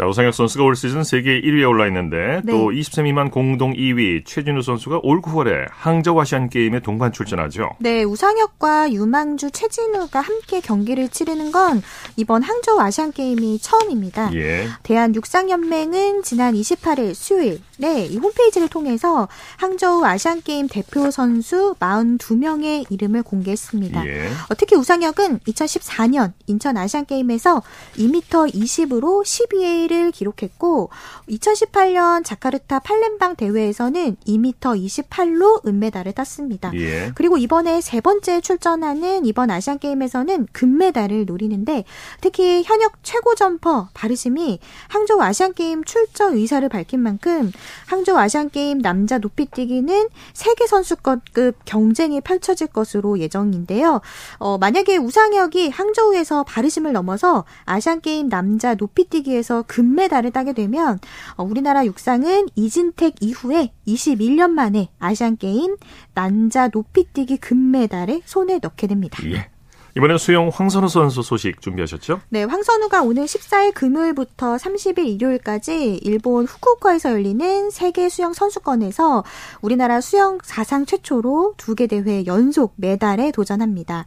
자, 0.00 0.06
우상혁 0.06 0.32
선수가 0.32 0.64
올 0.64 0.76
시즌 0.76 1.04
세계 1.04 1.42
1위에 1.42 1.68
올라 1.68 1.86
있는데 1.88 2.40
네. 2.42 2.52
또 2.52 2.70
20세 2.70 3.02
미만 3.02 3.30
공동 3.30 3.74
2위 3.74 4.24
최진우 4.24 4.62
선수가 4.62 5.00
올 5.02 5.20
9월에 5.20 5.66
항저우 5.68 6.18
아시안 6.18 6.48
게임에 6.48 6.80
동반 6.80 7.12
출전하죠. 7.12 7.72
네, 7.80 8.02
우상혁과 8.04 8.94
유망주 8.94 9.50
최진우가 9.50 10.22
함께 10.22 10.62
경기를 10.62 11.10
치르는 11.10 11.52
건 11.52 11.82
이번 12.16 12.42
항저우 12.42 12.80
아시안 12.80 13.12
게임이 13.12 13.58
처음입니다. 13.58 14.32
예. 14.36 14.68
대한 14.84 15.14
육상연맹은 15.14 16.22
지난 16.22 16.54
28일 16.54 17.12
수요일 17.12 17.60
네, 17.76 18.06
이 18.06 18.16
홈페이지를 18.16 18.68
통해서 18.68 19.28
항저우 19.58 20.02
아시안 20.04 20.40
게임 20.40 20.66
대표 20.66 21.10
선수 21.10 21.74
42명의 21.78 22.90
이름을 22.90 23.22
공개했습니다. 23.22 24.06
예. 24.06 24.28
어, 24.48 24.54
특히 24.56 24.76
우상혁은 24.76 25.40
2014년 25.40 26.32
인천 26.46 26.78
아시안 26.78 27.04
게임에서 27.04 27.62
2m 27.98 28.54
20으로 28.54 29.22
12회 29.22 29.89
1위를 29.90 30.12
기록했고 30.12 30.90
2018년 31.28 32.24
자카르타 32.24 32.78
팔렘방 32.80 33.36
대회에서는 33.36 34.16
2m 34.26 34.60
28로 34.60 35.66
은메달을 35.66 36.12
땄습니다. 36.12 36.72
예. 36.74 37.12
그리고 37.14 37.36
이번에 37.36 37.80
세 37.80 38.00
번째 38.00 38.40
출전하는 38.40 39.26
이번 39.26 39.50
아시안 39.50 39.78
게임에서는 39.78 40.48
금메달을 40.52 41.26
노리는데 41.26 41.84
특히 42.20 42.62
현역 42.64 42.94
최고 43.02 43.34
점퍼 43.34 43.88
바르심이 43.94 44.60
항저우 44.88 45.20
아시안 45.20 45.52
게임 45.54 45.84
출전 45.84 46.34
의사를 46.34 46.66
밝힌 46.68 47.00
만큼 47.00 47.52
항저우 47.86 48.16
아시안 48.16 48.50
게임 48.50 48.80
남자 48.80 49.18
높이뛰기는 49.18 50.08
세계 50.32 50.66
선수권급 50.66 51.56
경쟁이 51.64 52.20
펼쳐질 52.20 52.68
것으로 52.68 53.18
예정인데요. 53.18 54.00
어, 54.38 54.58
만약에 54.58 54.96
우상혁이 54.96 55.70
항저우에서 55.70 56.44
바르심을 56.44 56.92
넘어서 56.92 57.44
아시안 57.64 58.00
게임 58.00 58.28
남자 58.28 58.74
높이뛰기에서 58.74 59.64
금 59.66 59.79
메달을 59.82 60.30
따게 60.30 60.52
되면 60.52 60.98
어, 61.36 61.44
우리나라 61.44 61.84
육상은 61.84 62.48
이진택 62.54 63.16
이후에 63.20 63.72
21년 63.86 64.50
만에 64.50 64.88
아시안 64.98 65.36
게임 65.36 65.76
남자 66.14 66.68
높이뛰기 66.72 67.38
금메달을 67.38 68.22
손에 68.24 68.58
넣게 68.62 68.86
됩니다. 68.86 69.18
예. 69.24 69.50
이번엔 69.96 70.18
수영 70.18 70.50
황선우 70.52 70.88
선수 70.88 71.22
소식 71.22 71.60
준비하셨죠? 71.60 72.20
네, 72.28 72.44
황선우가 72.44 73.02
오늘 73.02 73.24
14일 73.24 73.74
금요일부터 73.74 74.56
30일 74.56 75.06
일요일까지 75.06 75.98
일본 76.02 76.44
후쿠오카에서 76.44 77.10
열리는 77.10 77.70
세계 77.70 78.08
수영 78.08 78.32
선수권에서 78.32 79.24
우리나라 79.62 80.00
수영 80.00 80.38
사상 80.44 80.86
최초로 80.86 81.54
두 81.56 81.74
개 81.74 81.86
대회 81.86 82.26
연속 82.26 82.74
메달에 82.76 83.30
도전합니다. 83.30 84.04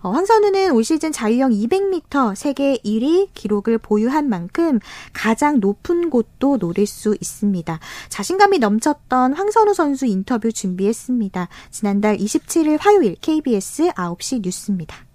어, 0.00 0.10
황선우는 0.10 0.72
올 0.72 0.84
시즌 0.84 1.12
자유형 1.12 1.50
200m 1.50 2.34
세계 2.36 2.76
1위 2.76 3.28
기록을 3.34 3.78
보유한 3.78 4.28
만큼 4.28 4.78
가장 5.12 5.60
높은 5.60 6.10
곳도 6.10 6.58
노릴 6.58 6.86
수 6.86 7.16
있습니다. 7.20 7.80
자신감이 8.10 8.58
넘쳤던 8.58 9.32
황선우 9.32 9.74
선수 9.74 10.06
인터뷰 10.06 10.52
준비했습니다. 10.52 11.48
지난달 11.70 12.16
27일 12.18 12.78
화요일 12.80 13.16
KBS 13.20 13.88
9시 13.88 14.42
뉴스입니다. 14.42 15.05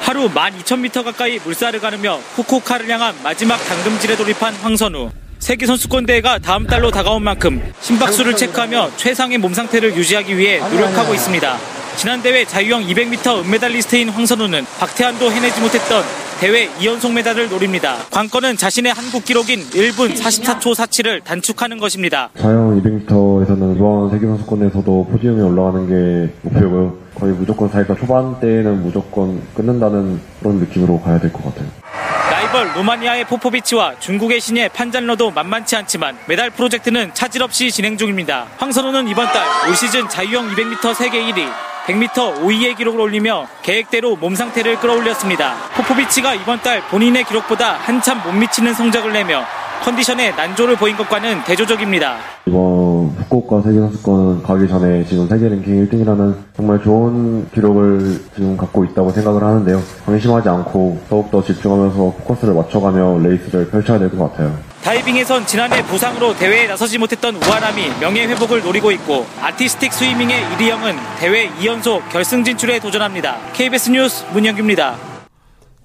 하루 0.00 0.28
12,000m 0.28 1.04
가까이 1.04 1.38
물살을 1.42 1.80
가르며 1.80 2.18
후쿠오카를 2.34 2.88
향한 2.88 3.14
마지막 3.22 3.56
당금질에 3.56 4.16
돌입한 4.16 4.54
황선우. 4.54 5.10
세계선수권 5.38 6.06
대회가 6.06 6.38
다음 6.38 6.66
달로 6.66 6.90
다가온 6.90 7.22
만큼 7.22 7.60
심박수를 7.80 8.36
체크하며 8.36 8.92
최상의 8.96 9.38
몸 9.38 9.52
상태를 9.52 9.94
유지하기 9.96 10.36
위해 10.38 10.58
노력하고 10.58 11.12
있습니다. 11.14 11.58
지난 11.96 12.22
대회 12.22 12.44
자유형 12.44 12.86
200m 12.86 13.44
은메달리스트인 13.44 14.08
황선우는 14.10 14.64
박태환도 14.78 15.30
해내지 15.32 15.60
못했던 15.60 16.02
대회 16.40 16.68
2연속 16.80 17.12
메달을 17.12 17.48
노립니다. 17.48 17.96
관건은 18.10 18.56
자신의 18.56 18.92
한국 18.92 19.24
기록인 19.24 19.60
1분 19.70 20.14
44초 20.18 20.74
47을 20.74 21.24
단축하는 21.24 21.78
것입니다. 21.78 22.28
자유형 22.38 22.82
200m에서는 22.82 23.76
이번 23.76 24.10
세계선수권에서도 24.10 25.08
포디움에 25.10 25.42
올라가는 25.42 25.86
게 25.88 26.32
목표고요. 26.42 27.05
거의 27.18 27.32
무조건 27.32 27.70
4가 27.70 27.98
초반 27.98 28.38
때는 28.40 28.82
무조건 28.82 29.42
끊는다는 29.54 30.20
그런 30.40 30.56
느낌으로 30.56 31.00
가야 31.00 31.18
될 31.18 31.32
것 31.32 31.44
같아요. 31.44 31.68
라이벌 32.30 32.72
루마니아의 32.76 33.24
포포비치와 33.24 33.98
중국의 34.00 34.40
신예 34.40 34.68
판잔러도 34.68 35.30
만만치 35.30 35.76
않지만 35.76 36.16
메달 36.26 36.50
프로젝트는 36.50 37.12
차질 37.14 37.42
없이 37.42 37.70
진행 37.70 37.96
중입니다. 37.96 38.46
황선우는 38.58 39.08
이번 39.08 39.26
달 39.26 39.46
올 39.68 39.74
시즌 39.74 40.08
자유형 40.08 40.50
200m 40.50 40.94
세계 40.94 41.20
1위, 41.24 41.46
100m 41.86 42.42
5위의 42.42 42.76
기록을 42.76 43.00
올리며 43.00 43.46
계획대로 43.62 44.16
몸 44.16 44.34
상태를 44.34 44.78
끌어올렸습니다. 44.80 45.54
포포비치가 45.76 46.34
이번 46.34 46.60
달 46.60 46.82
본인의 46.88 47.24
기록보다 47.24 47.74
한참 47.74 48.20
못 48.24 48.32
미치는 48.32 48.74
성적을 48.74 49.12
내며 49.12 49.44
컨디션에 49.84 50.30
난조를 50.32 50.76
보인 50.76 50.96
것과는 50.96 51.44
대조적입니다. 51.44 52.16
이번 52.46 52.60
후쿠오카 53.18 53.62
세계선수권 53.62 54.42
가기 54.42 54.68
전에 54.68 55.04
지금 55.04 55.28
세계 55.28 55.48
랭킹 55.48 55.88
1등이라는 55.88 56.34
정말 56.56 56.82
좋은 56.82 57.48
기록을 57.54 58.20
지금 58.34 58.56
갖고 58.56 58.84
있다고 58.84 59.10
생각을 59.10 59.42
하는데요. 59.42 59.80
방심하지 60.04 60.48
않고 60.48 61.00
더욱더 61.08 61.42
집중하면서 61.42 61.96
포커스를 62.18 62.54
맞춰가며 62.54 63.18
레이스를 63.22 63.70
펼쳐야 63.70 63.98
될 63.98 64.10
것 64.10 64.30
같아요. 64.32 64.56
다이빙에선 64.82 65.46
지난해 65.46 65.82
부상으로 65.82 66.36
대회에 66.36 66.68
나서지 66.68 66.96
못했던 66.98 67.34
우하람이 67.34 67.82
명예 68.00 68.26
회복을 68.26 68.62
노리고 68.62 68.92
있고 68.92 69.26
아티스틱 69.42 69.92
스위밍의 69.92 70.36
이리영은 70.54 70.94
대회 71.18 71.48
2연속 71.50 72.08
결승 72.10 72.44
진출에 72.44 72.78
도전합니다. 72.78 73.36
KBS 73.52 73.90
뉴스 73.90 74.24
문영규입니다. 74.32 75.15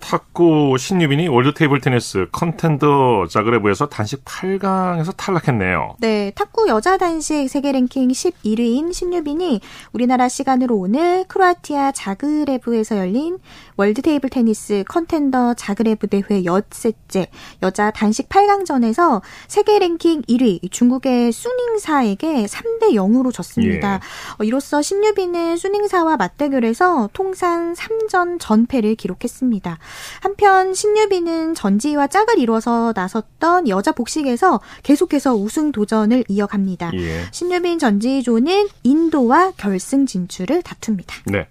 탁구 0.01 0.75
신유빈이 0.77 1.29
월드 1.29 1.53
테이블 1.53 1.79
테니스 1.79 2.27
컨텐더 2.31 3.27
자그레브에서 3.27 3.87
단식 3.87 4.25
8강에서 4.25 5.15
탈락했네요. 5.15 5.95
네, 5.99 6.31
탁구 6.35 6.67
여자 6.67 6.97
단식 6.97 7.47
세계 7.47 7.71
랭킹 7.71 8.09
11위인 8.09 8.93
신유빈이 8.93 9.61
우리나라 9.93 10.27
시간으로 10.27 10.75
오늘 10.75 11.23
크로아티아 11.27 11.93
자그레브에서 11.93 12.97
열린 12.97 13.37
월드 13.81 14.03
테이블 14.03 14.29
테니스 14.29 14.83
컨텐더 14.87 15.55
자그레브 15.55 16.05
대회 16.05 16.45
엿새째 16.45 17.31
여자 17.63 17.89
단식 17.89 18.29
8강전에서 18.29 19.23
세계 19.47 19.79
랭킹 19.79 20.21
1위 20.21 20.71
중국의 20.71 21.31
수닝사에게 21.31 22.45
3대 22.45 22.91
0으로 22.91 23.33
졌습니다. 23.33 23.93
예. 23.95 23.99
어, 24.37 24.43
이로써 24.43 24.83
신유빈은 24.83 25.57
수닝사와 25.57 26.15
맞대결에서 26.17 27.09
통산 27.13 27.73
3전 27.73 28.37
전패를 28.39 28.93
기록했습니다. 28.93 29.79
한편 30.21 30.75
신유빈은 30.75 31.55
전지희와 31.55 32.05
짝을 32.05 32.37
이뤄서 32.37 32.93
나섰던 32.95 33.67
여자 33.67 33.93
복식에서 33.93 34.61
계속해서 34.83 35.33
우승 35.33 35.71
도전을 35.71 36.25
이어갑니다. 36.27 36.91
예. 36.93 37.23
신유빈 37.31 37.79
전지희 37.79 38.21
조는 38.21 38.67
인도와 38.83 39.53
결승 39.57 40.05
진출을 40.05 40.61
다툽니다. 40.61 41.15
네. 41.25 41.47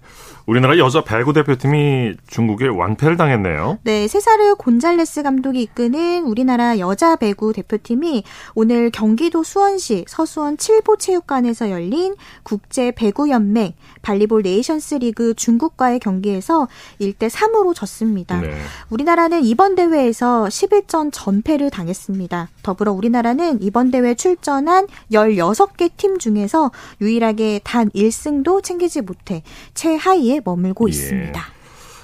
우리나라 0.46 0.76
여자 0.78 1.04
배구 1.04 1.32
대표팀이 1.32 2.14
중국에 2.28 2.68
완패를 2.68 3.16
당했네요. 3.16 3.78
네, 3.82 4.06
세사르 4.06 4.54
곤잘레스 4.56 5.22
감독이 5.22 5.62
이끄는 5.62 6.24
우리나라 6.24 6.78
여자 6.78 7.16
배구 7.16 7.52
대표팀이 7.52 8.24
오늘 8.54 8.90
경기도 8.90 9.42
수원시 9.42 10.04
서수원 10.08 10.56
칠보체육관에서 10.56 11.70
열린 11.70 12.14
국제 12.42 12.92
배구 12.92 13.30
연맹 13.30 13.72
발리볼 14.02 14.42
네이션스 14.42 14.96
리그 14.96 15.34
중국과의 15.34 15.98
경기에서 15.98 16.68
1대 17.00 17.28
3으로 17.28 17.74
졌습니다. 17.74 18.40
네. 18.40 18.50
우리나라는 18.90 19.44
이번 19.44 19.74
대회에서 19.74 20.44
11전 20.44 21.10
전패를 21.12 21.70
당했습니다. 21.70 22.48
더불어 22.62 22.92
우리나라는 22.92 23.62
이번 23.62 23.90
대회 23.90 24.14
출전한 24.14 24.86
16개 25.12 25.90
팀 25.96 26.18
중에서 26.18 26.70
유일하게 27.00 27.60
단 27.64 27.90
1승도 27.90 28.62
챙기지 28.62 29.02
못해 29.02 29.42
최하위에 29.74 30.40
머물고 30.44 30.88
예. 30.88 30.90
있습니다. 30.90 31.59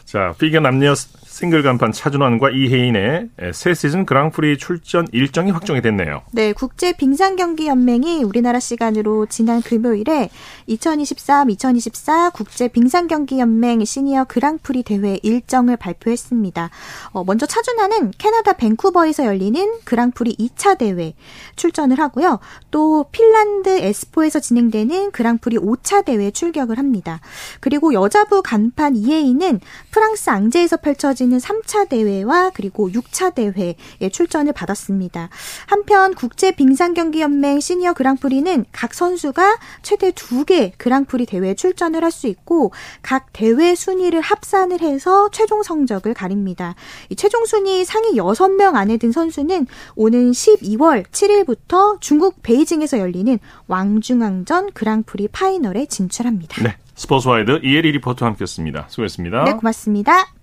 자, 0.07 0.35
피겨 0.39 0.61
남녀 0.61 0.95
싱글 1.37 1.63
간판 1.63 1.93
차준환과 1.93 2.49
이혜인의 2.49 3.29
새 3.53 3.75
시즌 3.75 4.07
그랑프리 4.07 4.57
출전 4.57 5.07
일정이 5.13 5.51
확정이 5.51 5.83
됐네요. 5.83 6.23
네, 6.33 6.55
국제 6.55 6.95
빙상 6.95 7.37
경기 7.37 7.67
연맹이 7.67 8.25
우리나라 8.25 8.59
시간으로 8.59 9.27
지난 9.27 9.61
금요일에 9.61 10.31
2023-2024 10.71 12.33
국제 12.33 12.69
빙상 12.69 13.07
경기 13.07 13.39
연맹 13.39 13.85
시니어 13.85 14.25
그랑프리 14.25 14.83
대회 14.83 15.19
일정을 15.23 15.77
발표했습니다. 15.77 16.71
어, 17.13 17.25
먼저 17.25 17.45
차준환은 17.45 18.13
캐나다 18.17 18.55
밴쿠버에서 18.55 19.27
열리는 19.27 19.63
그랑프리 19.85 20.37
2차 20.37 20.79
대회 20.79 21.13
출전을 21.57 21.99
하고요. 21.99 22.39
또 22.71 23.11
핀란드 23.13 23.69
에스포에서 23.69 24.41
진행되는 24.41 25.11
그랑프리 25.11 25.59
5차 25.59 26.07
대회 26.07 26.31
출격을 26.31 26.79
합니다. 26.79 27.21
그리고 27.61 27.93
여자부 27.93 28.41
간판 28.43 28.97
이혜인은 28.97 29.61
프랑스 29.91 30.31
앙제에서 30.31 30.79
펼쳐진 30.79 31.26
이어지는 31.27 31.39
3차 31.39 31.89
대회와 31.89 32.51
그리고 32.55 32.89
6차 32.89 33.35
대회에 33.35 34.09
출전을 34.11 34.53
받았습니다. 34.53 35.29
한편 35.67 36.15
국제 36.15 36.53
빙상 36.53 36.95
경기 36.95 37.21
연맹 37.21 37.61
시니어 37.61 37.93
그랑프리는 37.93 38.65
각 38.73 38.95
선수가 38.95 39.59
최대 39.83 40.11
2개 40.13 40.73
그랑프리 40.79 41.27
대회에 41.27 41.55
출전을 41.55 42.03
할 42.03 42.17
수 42.17 42.29
있고 42.29 42.73
각 43.03 43.27
대회 43.35 43.75
순위를 43.75 44.23
합산을 44.23 44.81
해서 44.81 45.29
최종 45.33 45.63
성적을 45.63 46.15
가립니다. 46.15 46.75
이 47.11 47.17
최종 47.17 47.45
순위 47.45 47.85
상위 47.85 48.13
6명 48.13 48.75
안에 48.75 48.97
든 48.97 49.13
선수는 49.13 49.67
오는 49.97 50.31
12월 50.31 51.05
7일부터 51.09 52.01
중국 52.01 52.43
베이징에서 52.43 52.99
열리는 53.01 53.39
왕중왕전 53.67 54.73
그랑프리 54.73 55.29
파이널에 55.29 55.87
진출합니다. 55.87 56.63
네. 56.63 56.77
스포츠와이드 56.95 57.61
이혜리 57.63 57.93
리포터와 57.93 58.31
함께했습니다. 58.31 58.87
수고했습니다. 58.89 59.45
네, 59.45 59.53
고맙습니다. 59.53 60.36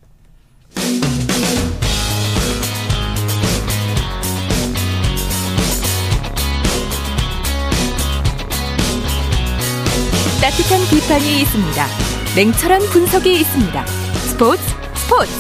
따뜻한 10.42 10.82
비판이 10.90 11.42
있습니다. 11.42 11.86
냉철한 12.36 12.82
분석이 12.92 13.32
있습니다. 13.40 13.86
스포츠 13.86 14.62
스포츠 14.94 15.32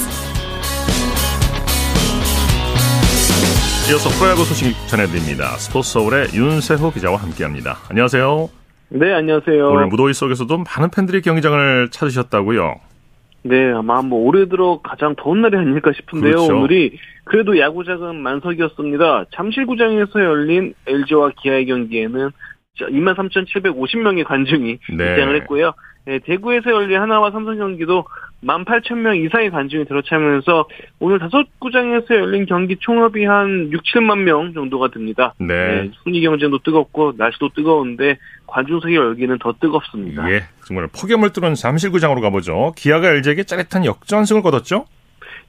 이어서 3.89 4.09
프로야구 4.17 4.45
소식 4.45 4.73
전해드립니다. 4.87 5.57
스포츠 5.57 5.91
서울의 5.91 6.29
윤세호 6.33 6.91
기자와 6.91 7.17
함께합니다. 7.17 7.79
안녕하세요. 7.89 8.49
네, 8.89 9.13
안녕하세요. 9.13 9.69
오늘 9.69 9.87
무더위 9.87 10.13
속에서도 10.13 10.57
많은 10.57 10.89
팬들이 10.89 11.21
경기장을 11.21 11.89
찾으셨다고요? 11.91 12.75
네, 13.43 13.71
아마 13.73 14.01
뭐 14.01 14.25
올해 14.25 14.47
들어 14.47 14.79
가장 14.81 15.15
더운 15.15 15.41
날이 15.41 15.57
아닐까 15.57 15.91
싶은데요. 15.93 16.31
그렇죠. 16.31 16.57
오늘이 16.57 16.97
그래도 17.25 17.59
야구장은 17.59 18.21
만석이었습니다. 18.21 19.25
잠실구장에서 19.33 20.23
열린 20.23 20.73
LG와 20.87 21.31
기아의 21.41 21.65
경기에는 21.65 22.31
23,750명의 22.79 24.23
관중이 24.25 24.79
네. 24.97 25.11
입장을 25.11 25.35
했고요. 25.41 25.73
네, 26.05 26.19
대구에서 26.19 26.71
열린 26.71 26.99
하나와 26.99 27.31
삼성 27.31 27.57
경기도 27.57 28.05
18,000명 28.45 29.25
이상의 29.25 29.49
관중이 29.51 29.85
들어차면서 29.85 30.67
오늘 30.99 31.19
다섯 31.19 31.45
구장에서 31.59 32.15
열린 32.15 32.45
경기 32.45 32.75
총합이 32.77 33.25
한 33.25 33.69
6, 33.71 33.81
7만 33.83 34.19
명 34.19 34.53
정도가 34.53 34.89
됩니다. 34.91 35.33
네. 35.39 35.45
네 35.47 35.91
순위 36.03 36.21
경쟁도 36.21 36.59
뜨겁고 36.59 37.13
날씨도 37.17 37.49
뜨거운데 37.55 38.17
관중석의 38.47 38.95
열기는 38.95 39.37
더 39.39 39.53
뜨겁습니다. 39.59 40.29
예, 40.29 40.43
정말 40.65 40.87
폭염을 40.87 41.31
뚫은 41.31 41.55
잠실구장으로 41.55 42.21
가보죠. 42.21 42.73
기아가 42.75 43.09
LG에게 43.09 43.43
짜릿한 43.43 43.85
역전승을 43.85 44.41
거뒀죠? 44.41 44.85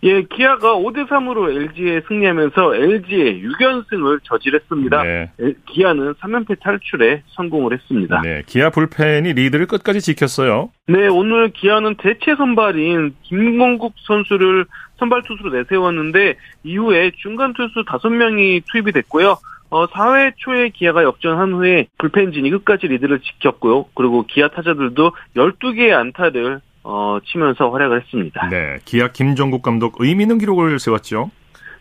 예, 0.02 0.22
기아가 0.22 0.74
5대 0.74 1.09
3으로 1.09 1.50
LG에 1.50 2.02
승리하면서 2.09 2.74
LG의 2.74 3.42
6연승을 3.42 4.20
저질했습니다. 4.24 5.02
네. 5.02 5.30
기아는 5.66 6.14
3연패 6.14 6.61
탈출에 6.61 7.22
성공을 7.28 7.72
했습니다. 7.72 8.20
네, 8.22 8.42
기아 8.46 8.70
불펜이 8.70 9.33
리드를 9.33 9.66
끝까지 9.66 10.00
지켰어요. 10.00 10.70
네, 10.88 11.09
오늘 11.09 11.50
기아는 11.50 11.94
대체 11.96 12.35
선발인 12.37 13.14
김건국 13.22 13.94
선수를 14.07 14.66
선발 14.98 15.22
투수로 15.22 15.50
내세웠는데 15.50 16.37
이후에 16.64 17.12
중간 17.22 17.54
투수 17.54 17.85
5명이 17.85 18.62
투입이 18.70 18.92
됐고요. 18.92 19.38
어, 19.70 19.87
4회 19.87 20.35
초에 20.37 20.68
기아가 20.68 21.02
역전한 21.02 21.52
후에 21.52 21.87
불펜진이 21.98 22.48
끝까지 22.50 22.87
리드를 22.87 23.20
지켰고요. 23.20 23.87
그리고 23.94 24.24
기아 24.26 24.48
타자들도 24.48 25.12
12개의 25.37 25.92
안타를 25.92 26.61
어, 26.84 27.18
치면서 27.24 27.70
활약을 27.70 28.02
했습니다. 28.02 28.48
네, 28.50 28.78
기아 28.84 29.08
김종국 29.08 29.62
감독 29.62 29.96
의미 29.98 30.24
있는 30.24 30.38
기록을 30.38 30.78
세웠죠. 30.78 31.30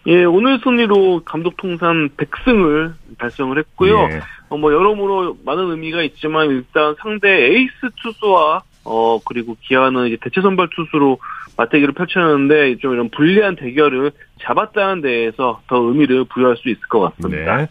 예, 0.08 0.24
오늘 0.26 0.60
승리로 0.64 1.22
감독 1.24 1.56
통산 1.58 2.10
100승을 2.18 2.94
달성을 3.20 3.58
했고요. 3.58 4.08
예. 4.12 4.22
어, 4.50 4.58
뭐 4.58 4.74
여러모로 4.74 5.38
많은 5.46 5.72
의미가 5.72 6.04
있지만 6.04 6.50
일단 6.50 6.96
상대 7.02 7.30
에이스 7.30 7.74
투수와 8.02 8.64
어 8.86 9.20
그리고 9.24 9.56
기아는 9.62 10.08
이제 10.08 10.18
대체 10.22 10.42
선발 10.42 10.68
투수로 10.76 11.20
맞대결을 11.56 11.94
펼쳤는데 11.94 12.78
좀 12.78 12.94
이런 12.94 13.10
불리한 13.10 13.56
대결을 13.56 14.12
잡았다는 14.42 15.02
데에서 15.02 15.62
더 15.68 15.78
의미를 15.78 16.26
부여할 16.26 16.58
수 16.58 16.70
있을 16.70 16.82
것 16.90 17.00
같습니다. 17.00 17.58
네. 17.58 17.68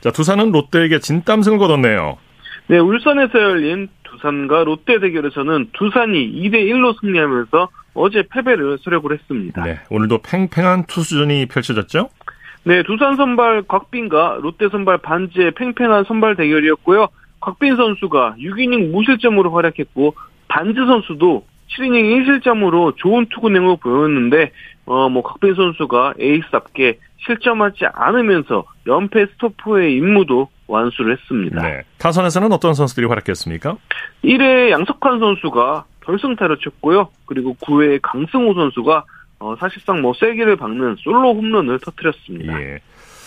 자, 0.00 0.10
두산은 0.10 0.52
롯데에게 0.52 1.00
진땀승을 1.00 1.58
거뒀네요. 1.58 2.18
네, 2.66 2.78
울산에서 2.78 3.38
열린 3.38 3.88
두산과 4.14 4.64
롯데 4.64 5.00
대결에서는 5.00 5.70
두산이 5.72 6.32
2대 6.42 6.54
1로 6.70 6.98
승리하면서 7.00 7.68
어제 7.94 8.24
패배를 8.30 8.78
수력을 8.78 9.10
했습니다. 9.12 9.62
네, 9.62 9.80
오늘도 9.90 10.18
팽팽한 10.18 10.86
투수전이 10.86 11.46
펼쳐졌죠? 11.46 12.08
네, 12.64 12.82
두산 12.82 13.16
선발 13.16 13.64
곽빈과 13.68 14.38
롯데 14.40 14.68
선발 14.68 14.98
반지의 14.98 15.52
팽팽한 15.52 16.04
선발 16.04 16.36
대결이었고요. 16.36 17.08
곽빈 17.40 17.76
선수가 17.76 18.36
6이닝 18.38 18.90
무실점으로 18.90 19.52
활약했고 19.52 20.14
반지 20.48 20.74
선수도 20.74 21.44
7이닝 21.76 22.42
1실점으로 22.42 22.96
좋은 22.96 23.26
투구 23.26 23.50
내용을 23.50 23.76
보였는데 23.82 24.52
어뭐 24.86 25.22
곽빈 25.22 25.54
선수가 25.54 26.14
에이스답게 26.18 26.98
실점하지 27.26 27.86
않으면서 27.92 28.64
연패 28.86 29.26
스토퍼의 29.34 29.94
임무도 29.94 30.48
완수를 30.66 31.16
했습니다. 31.16 31.62
네. 31.62 31.82
타선에서는 31.98 32.52
어떤 32.52 32.74
선수들이 32.74 33.06
활약했습니까? 33.06 33.76
1회 34.24 34.70
양석환 34.70 35.18
선수가 35.18 35.84
결승타를 36.04 36.58
쳤고요. 36.58 37.08
그리고 37.26 37.54
9회 37.60 38.00
강승호 38.02 38.54
선수가 38.54 39.04
어, 39.40 39.56
사실상 39.58 40.00
뭐 40.00 40.12
세기를 40.14 40.56
박는 40.56 40.96
솔로 40.98 41.34
홈런을 41.34 41.78
터뜨렸습니다. 41.80 42.60
예. 42.60 42.78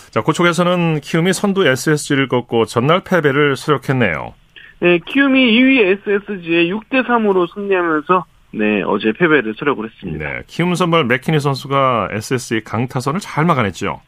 자, 0.10 0.22
고쪽에서는 0.22 1.02
키움이 1.02 1.34
선두 1.34 1.68
SSG를 1.68 2.28
꺾고 2.28 2.66
전날 2.66 3.02
패배를 3.04 3.56
수력했네요. 3.56 4.34
네, 4.80 5.00
키움이 5.06 5.52
2위 5.52 6.00
SSG에 6.08 6.70
6대 6.70 7.06
3으로 7.06 7.52
승리하면서 7.54 8.26
네, 8.52 8.82
어제 8.84 9.12
패배를 9.12 9.54
수력을 9.56 9.86
했습니다. 9.86 10.26
네, 10.26 10.42
키움 10.48 10.76
선발 10.76 11.06
맥키니 11.06 11.40
선수가 11.40 12.10
SSG 12.12 12.64
강타선을 12.64 13.20
잘 13.20 13.46
막아냈죠. 13.46 14.02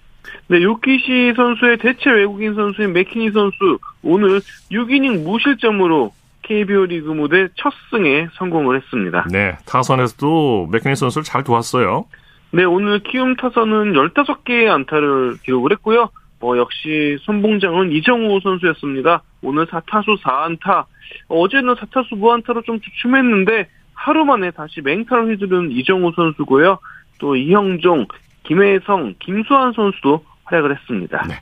네, 0.48 0.62
요키시 0.64 1.34
선수의 1.36 1.78
대체 1.78 2.10
외국인 2.10 2.56
선수인 2.56 2.94
맥키니 2.94 3.32
선수 3.32 3.80
오늘 4.02 4.40
6이닝 4.72 5.24
무실점으로 5.24 6.14
KBO 6.42 6.86
리그 6.86 7.12
무대 7.12 7.48
첫 7.56 7.74
승에 7.90 8.28
성공을 8.34 8.78
했습니다. 8.78 9.28
네, 9.32 9.58
타선에서도 9.66 10.70
맥키니 10.72 10.96
선수를 10.96 11.24
잘 11.24 11.44
도왔어요. 11.44 12.06
네, 12.52 12.64
오늘 12.64 13.00
키움 13.00 13.36
타선은 13.36 13.94
15개의 13.94 14.70
안타를 14.70 15.38
기록을 15.44 15.72
했고요. 15.74 16.10
뭐 16.40 16.58
역시 16.58 17.18
선봉장은 17.26 17.92
이정우 17.92 18.40
선수였습니다. 18.42 19.22
오늘 19.42 19.66
4타수 19.68 20.20
4안타. 20.22 20.86
어제는 21.28 21.76
4타수 21.76 22.18
무안타로 22.18 22.64
좀 22.64 22.80
주춤했는데 22.80 23.68
하루 24.00 24.24
만에 24.24 24.52
다시 24.52 24.80
맹타를 24.82 25.30
휘두른 25.30 25.72
이정우 25.72 26.14
선수고요. 26.16 26.80
또 27.20 27.36
이형종, 27.36 28.08
김혜성, 28.44 29.16
김수환 29.20 29.74
선수도 29.74 30.24
활약을 30.46 30.78
했습니다. 30.78 31.26
네. 31.28 31.36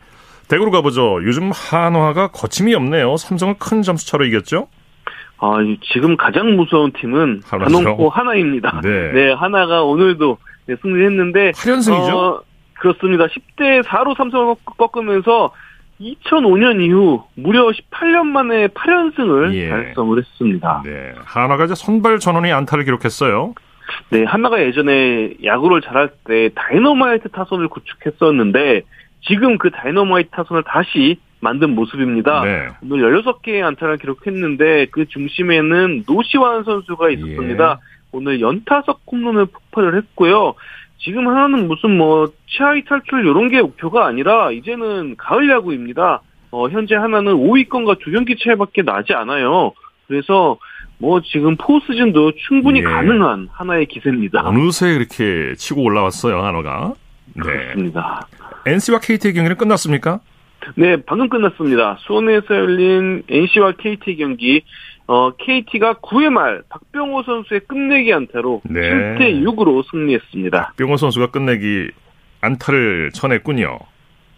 대구로 0.48 0.72
가보죠. 0.72 1.24
요즘 1.24 1.52
한화가 1.54 2.30
거침이 2.30 2.74
없네요. 2.74 3.16
삼성을 3.18 3.56
큰 3.60 3.84
점수 3.84 4.08
차로 4.08 4.26
이겼죠? 4.26 4.70
아, 5.38 5.58
지금 5.94 6.18
가장 6.18 6.56
무서운 6.56 6.92
팀은 6.94 7.42
단원코 7.48 8.10
한화입니다. 8.10 8.82
네. 8.82 9.12
네, 9.14 9.34
한화가 9.34 9.84
오늘도 9.84 10.40
네, 10.66 10.76
승리했는데 10.82 11.52
8연승이죠? 11.52 12.16
어, 12.16 12.42
그렇습니다. 12.74 13.28
10대 13.28 13.84
4로 13.84 14.18
삼성을 14.18 14.56
꺾으면서 14.66 15.52
2005년 16.00 16.82
이후 16.82 17.24
무려 17.36 17.68
18년 17.68 18.28
만에 18.28 18.68
8연승을 18.68 19.54
예. 19.54 19.70
달성을 19.70 20.18
했습니다. 20.18 20.84
네. 20.86 21.14
한화가 21.26 21.66
이제 21.66 21.76
선발 21.76 22.20
전원이 22.20 22.52
안타를 22.52 22.84
기록했어요. 22.84 23.54
네, 24.10 24.24
한화가 24.24 24.62
예전에 24.62 25.34
야구를 25.44 25.82
잘할 25.82 26.10
때 26.26 26.50
다이너마이트 26.56 27.30
타선을 27.30 27.68
구축했었는데 27.70 28.82
지금 29.22 29.58
그 29.58 29.72
다이너마이트 29.72 30.30
타선을 30.32 30.64
다시 30.64 31.20
만든 31.40 31.76
모습입니다. 31.76 32.42
네. 32.44 32.68
오늘 32.84 33.22
16개의 33.22 33.64
안타를 33.64 33.98
기록했는데 33.98 34.88
그 34.92 35.06
중심에는 35.08 36.04
노시환 36.08 36.64
선수가 36.64 37.10
있었습니다. 37.12 37.80
예. 37.80 37.98
오늘 38.12 38.42
연타석 38.42 39.02
홈런을 39.12 39.46
폭발을 39.46 39.98
했고요. 39.98 40.56
지금 41.00 41.28
하나는 41.28 41.68
무슨 41.68 41.98
뭐 41.98 42.32
치아이 42.48 42.84
탈출 42.84 43.26
이런 43.26 43.50
게 43.50 43.62
목표가 43.62 44.08
아니라 44.08 44.52
이제는 44.52 45.16
가을 45.18 45.50
야구입니다. 45.50 46.22
어, 46.52 46.70
현재 46.70 46.96
하나는 46.96 47.34
5위권과 47.34 48.00
두 48.00 48.12
경기 48.12 48.36
차이밖에 48.38 48.82
나지 48.82 49.14
않아요. 49.14 49.74
그래서 50.08 50.58
뭐 50.98 51.22
지금 51.22 51.56
포스즌도 51.58 52.32
충분히 52.48 52.80
예. 52.80 52.84
가능한 52.84 53.50
하나의 53.52 53.86
기세입니다. 53.86 54.42
어느새 54.48 54.90
이렇게 54.94 55.54
치고 55.56 55.84
올라왔어요, 55.84 56.44
한화가. 56.44 56.94
네. 57.36 57.42
그렇습니다. 57.44 58.28
NC와 58.66 59.00
KT의 59.00 59.34
경기는 59.34 59.58
끝났습니까? 59.58 60.20
네, 60.76 60.98
방금 61.06 61.30
끝났습니다. 61.30 61.98
수원에서 62.00 62.56
열린 62.56 63.24
NC와 63.30 63.74
KT 63.78 64.18
경기 64.18 64.64
어, 65.08 65.32
KT가 65.32 65.96
9회 65.96 66.30
말 66.30 66.62
박병호 66.70 67.24
선수의 67.24 67.62
끝내기 67.62 68.14
안타로 68.14 68.62
네. 68.70 68.82
7대 68.82 69.42
6으로 69.44 69.84
승리했습니다. 69.90 70.66
박병호 70.68 70.98
선수가 70.98 71.32
끝내기 71.32 71.90
안타를 72.42 73.12
쳐냈군요. 73.14 73.80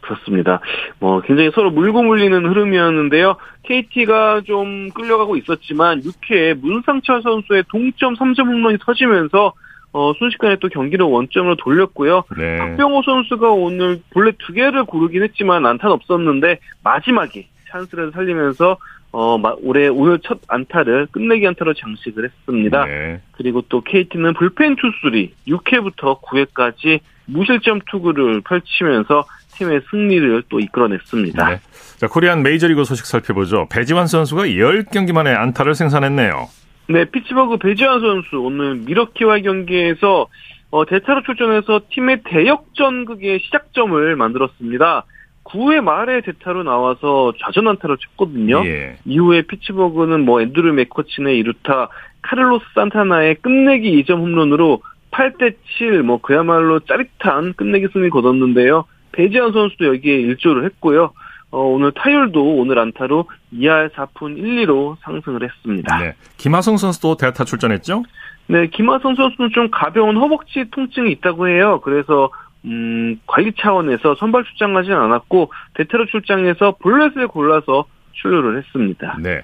그렇습니다. 0.02 0.62
뭐 1.00 1.22
굉장히 1.22 1.52
서로 1.54 1.72
물고 1.72 2.02
물리는 2.04 2.46
흐름이었는데요. 2.46 3.36
KT가 3.64 4.42
좀 4.46 4.90
끌려가고 4.90 5.36
있었지만 5.38 6.02
6회에 6.02 6.60
문상철 6.60 7.22
선수의 7.22 7.64
동점 7.70 8.16
3점 8.16 8.46
홈런이 8.46 8.78
터지면서 8.80 9.54
어, 9.92 10.14
순식간에 10.14 10.58
또 10.62 10.70
경기를 10.70 11.06
원점으로 11.06 11.56
돌렸고요. 11.56 12.24
네. 12.38 12.58
박병호 12.60 13.02
선수가 13.04 13.50
오늘 13.52 14.02
본래 14.12 14.32
두 14.38 14.54
개를 14.54 14.86
고르긴 14.86 15.24
했지만 15.24 15.66
안타는 15.66 15.94
없었는데 15.94 16.60
마지막에 16.84 17.48
찬스를 17.70 18.12
살리면서 18.12 18.78
어, 19.12 19.38
올해 19.62 19.88
오늘 19.88 20.20
첫 20.20 20.40
안타를 20.48 21.08
끝내기 21.12 21.48
안타로 21.48 21.74
장식을 21.74 22.26
했습니다. 22.26 22.86
네. 22.86 23.22
그리고 23.32 23.62
또 23.70 23.82
KT는 23.82 24.34
불펜 24.36 24.76
투수리 24.76 25.34
6회부터 25.48 26.22
9회까지 26.22 27.00
무실점 27.26 27.80
투구를 27.90 28.42
펼치면서 28.42 29.26
팀의 29.54 29.82
승리를 29.90 30.44
또 30.50 30.60
이끌어냈습니다. 30.60 31.50
네. 31.50 31.60
자, 31.98 32.08
코리안 32.08 32.44
메이저리그 32.44 32.84
소식 32.84 33.06
살펴보죠. 33.06 33.68
배지환 33.70 34.08
선수가 34.08 34.44
10경기 34.44 35.12
만에 35.12 35.34
안타를 35.34 35.76
생산했네요. 35.76 36.48
네, 36.88 37.06
피츠버그 37.06 37.58
배지환 37.58 38.00
선수 38.00 38.40
오늘 38.40 38.76
밀워키와 38.76 39.40
경기에서 39.40 40.28
어, 40.72 40.86
대타로 40.86 41.24
출전해서 41.24 41.82
팀의 41.90 42.22
대역전극의 42.26 43.40
시작점을 43.40 44.16
만들었습니다. 44.16 45.04
9회 45.50 45.82
말에 45.82 46.22
대타로 46.22 46.64
나와서 46.64 47.34
좌전 47.40 47.68
안타를 47.68 47.98
쳤거든요. 47.98 48.64
예. 48.66 48.98
이후에 49.06 49.44
피츠버그는 49.44 50.26
뭐 50.26 50.42
앤드루 50.42 50.74
매커친의 50.74 51.38
이루타, 51.38 51.90
카를로스 52.22 52.66
산타나의 52.76 53.36
끝내기 53.36 54.04
2점 54.04 54.20
홈런으로 54.20 54.82
8대 55.12 55.56
7, 55.78 56.04
뭐 56.04 56.20
그야말로 56.22 56.80
짜릿한 56.82 57.54
끝내기 57.54 57.88
승리 57.92 58.10
거뒀는데요. 58.10 58.86
배지환 59.12 59.52
선수도 59.52 59.88
여기에 59.88 60.14
일조를 60.14 60.66
했고요. 60.66 61.12
어, 61.52 61.62
오늘 61.62 61.92
타율도 61.94 62.58
오늘 62.58 62.78
안타로 62.78 63.26
2할 63.54 63.92
4푼 63.92 64.38
1, 64.38 64.68
2로 64.68 64.98
상승을 65.02 65.44
했습니다. 65.44 65.98
네. 65.98 66.14
김하성 66.38 66.78
선수도 66.78 67.18
대타 67.18 67.44
출전했죠? 67.44 68.04
네, 68.48 68.68
김하성 68.68 69.16
선수는 69.16 69.50
좀 69.54 69.70
가벼운 69.72 70.18
허벅지 70.18 70.66
통증이 70.72 71.12
있다고 71.14 71.48
해요. 71.48 71.82
그래서 71.84 72.30
음, 72.66 73.20
관리 73.26 73.54
차원에서 73.58 74.16
선발 74.16 74.44
출장하지는 74.44 74.98
않았고 74.98 75.52
대테러 75.76 76.06
출장에서 76.08 76.76
볼넷을 76.80 77.28
골라서 77.28 77.86
출루를 78.14 78.58
했습니다. 78.58 79.18
네. 79.22 79.42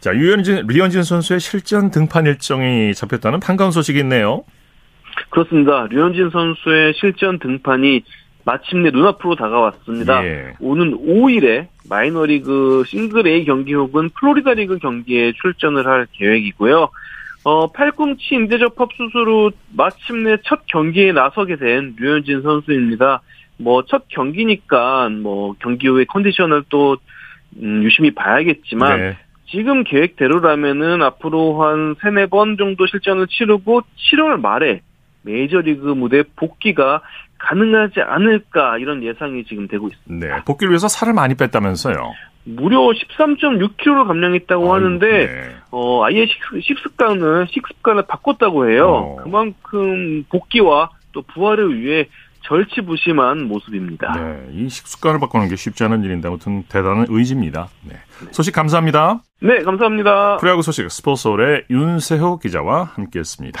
자, 0.00 0.14
유현진, 0.14 0.66
류현진 0.66 1.02
선수의 1.02 1.40
실전 1.40 1.90
등판 1.90 2.26
일정이 2.26 2.94
잡혔다는 2.94 3.40
반가운 3.40 3.70
소식이 3.70 3.98
있네요. 4.00 4.44
그렇습니다. 5.28 5.86
류현진 5.90 6.30
선수의 6.30 6.94
실전 6.94 7.38
등판이 7.38 8.02
마침내 8.44 8.90
눈앞으로 8.90 9.36
다가왔습니다. 9.36 10.24
예. 10.24 10.54
오는 10.60 10.96
5일에 10.96 11.68
마이너리그 11.88 12.84
싱글 12.86 13.26
A 13.26 13.44
경기 13.44 13.74
혹은 13.74 14.08
플로리다 14.18 14.54
리그 14.54 14.78
경기에 14.78 15.32
출전을 15.40 15.86
할 15.86 16.06
계획이고요. 16.12 16.88
어, 17.44 17.72
팔꿈치 17.72 18.34
인대접합 18.34 18.90
수술로 18.96 19.50
마침내 19.72 20.36
첫 20.44 20.66
경기에 20.66 21.12
나서게 21.12 21.56
된 21.56 21.96
류현진 21.98 22.42
선수입니다. 22.42 23.22
뭐 23.60 23.82
첫 23.82 24.04
경기니까 24.08 25.08
뭐 25.10 25.54
경기 25.58 25.88
후에 25.88 26.04
컨디션을 26.04 26.64
또 26.68 26.96
음, 27.56 27.82
유심히 27.82 28.10
봐야겠지만 28.12 29.00
네. 29.00 29.16
지금 29.50 29.84
계획대로라면은 29.84 31.02
앞으로 31.02 31.62
한 31.62 31.96
세네 32.00 32.26
번 32.26 32.56
정도 32.56 32.86
실전을 32.86 33.26
치르고 33.26 33.82
7월 34.12 34.40
말에 34.40 34.80
메이저리그 35.22 35.86
무대 35.88 36.22
복귀가 36.36 37.02
가능하지 37.38 38.00
않을까 38.00 38.78
이런 38.78 39.02
예상이 39.02 39.44
지금 39.44 39.66
되고 39.66 39.88
있습니다. 39.88 40.26
네, 40.26 40.44
복귀를 40.44 40.70
위해서 40.70 40.88
살을 40.88 41.14
많이 41.14 41.34
뺐다면서요? 41.34 42.12
무려 42.44 42.78
13.6kg를 42.80 44.06
감량했다고 44.06 44.64
아유, 44.64 44.72
하는데 44.72 45.06
네. 45.06 45.56
어 45.70 46.04
아예 46.04 46.26
식, 46.26 46.78
습관을 46.78 47.46
식습관을 47.50 48.04
바꿨다고 48.06 48.70
해요. 48.70 48.86
어. 48.88 49.16
그만큼 49.22 50.24
복귀와 50.28 50.90
또 51.12 51.22
부활을 51.22 51.80
위해 51.80 52.08
절치부심한 52.42 53.44
모습입니다. 53.44 54.12
네, 54.16 54.46
이 54.52 54.68
식습관을 54.68 55.20
바꾸는 55.20 55.48
게 55.48 55.56
쉽지 55.56 55.84
않은 55.84 56.02
일인데 56.04 56.28
아무튼 56.28 56.64
대단한 56.68 57.06
의지입니다. 57.08 57.68
네. 57.82 57.96
소식 58.30 58.52
감사합니다. 58.52 59.20
네, 59.42 59.62
감사합니다. 59.62 60.38
프로야구 60.38 60.62
소식 60.62 60.90
스포츠홀의 60.90 61.64
윤세호 61.70 62.38
기자와 62.38 62.84
함께했습니다. 62.84 63.60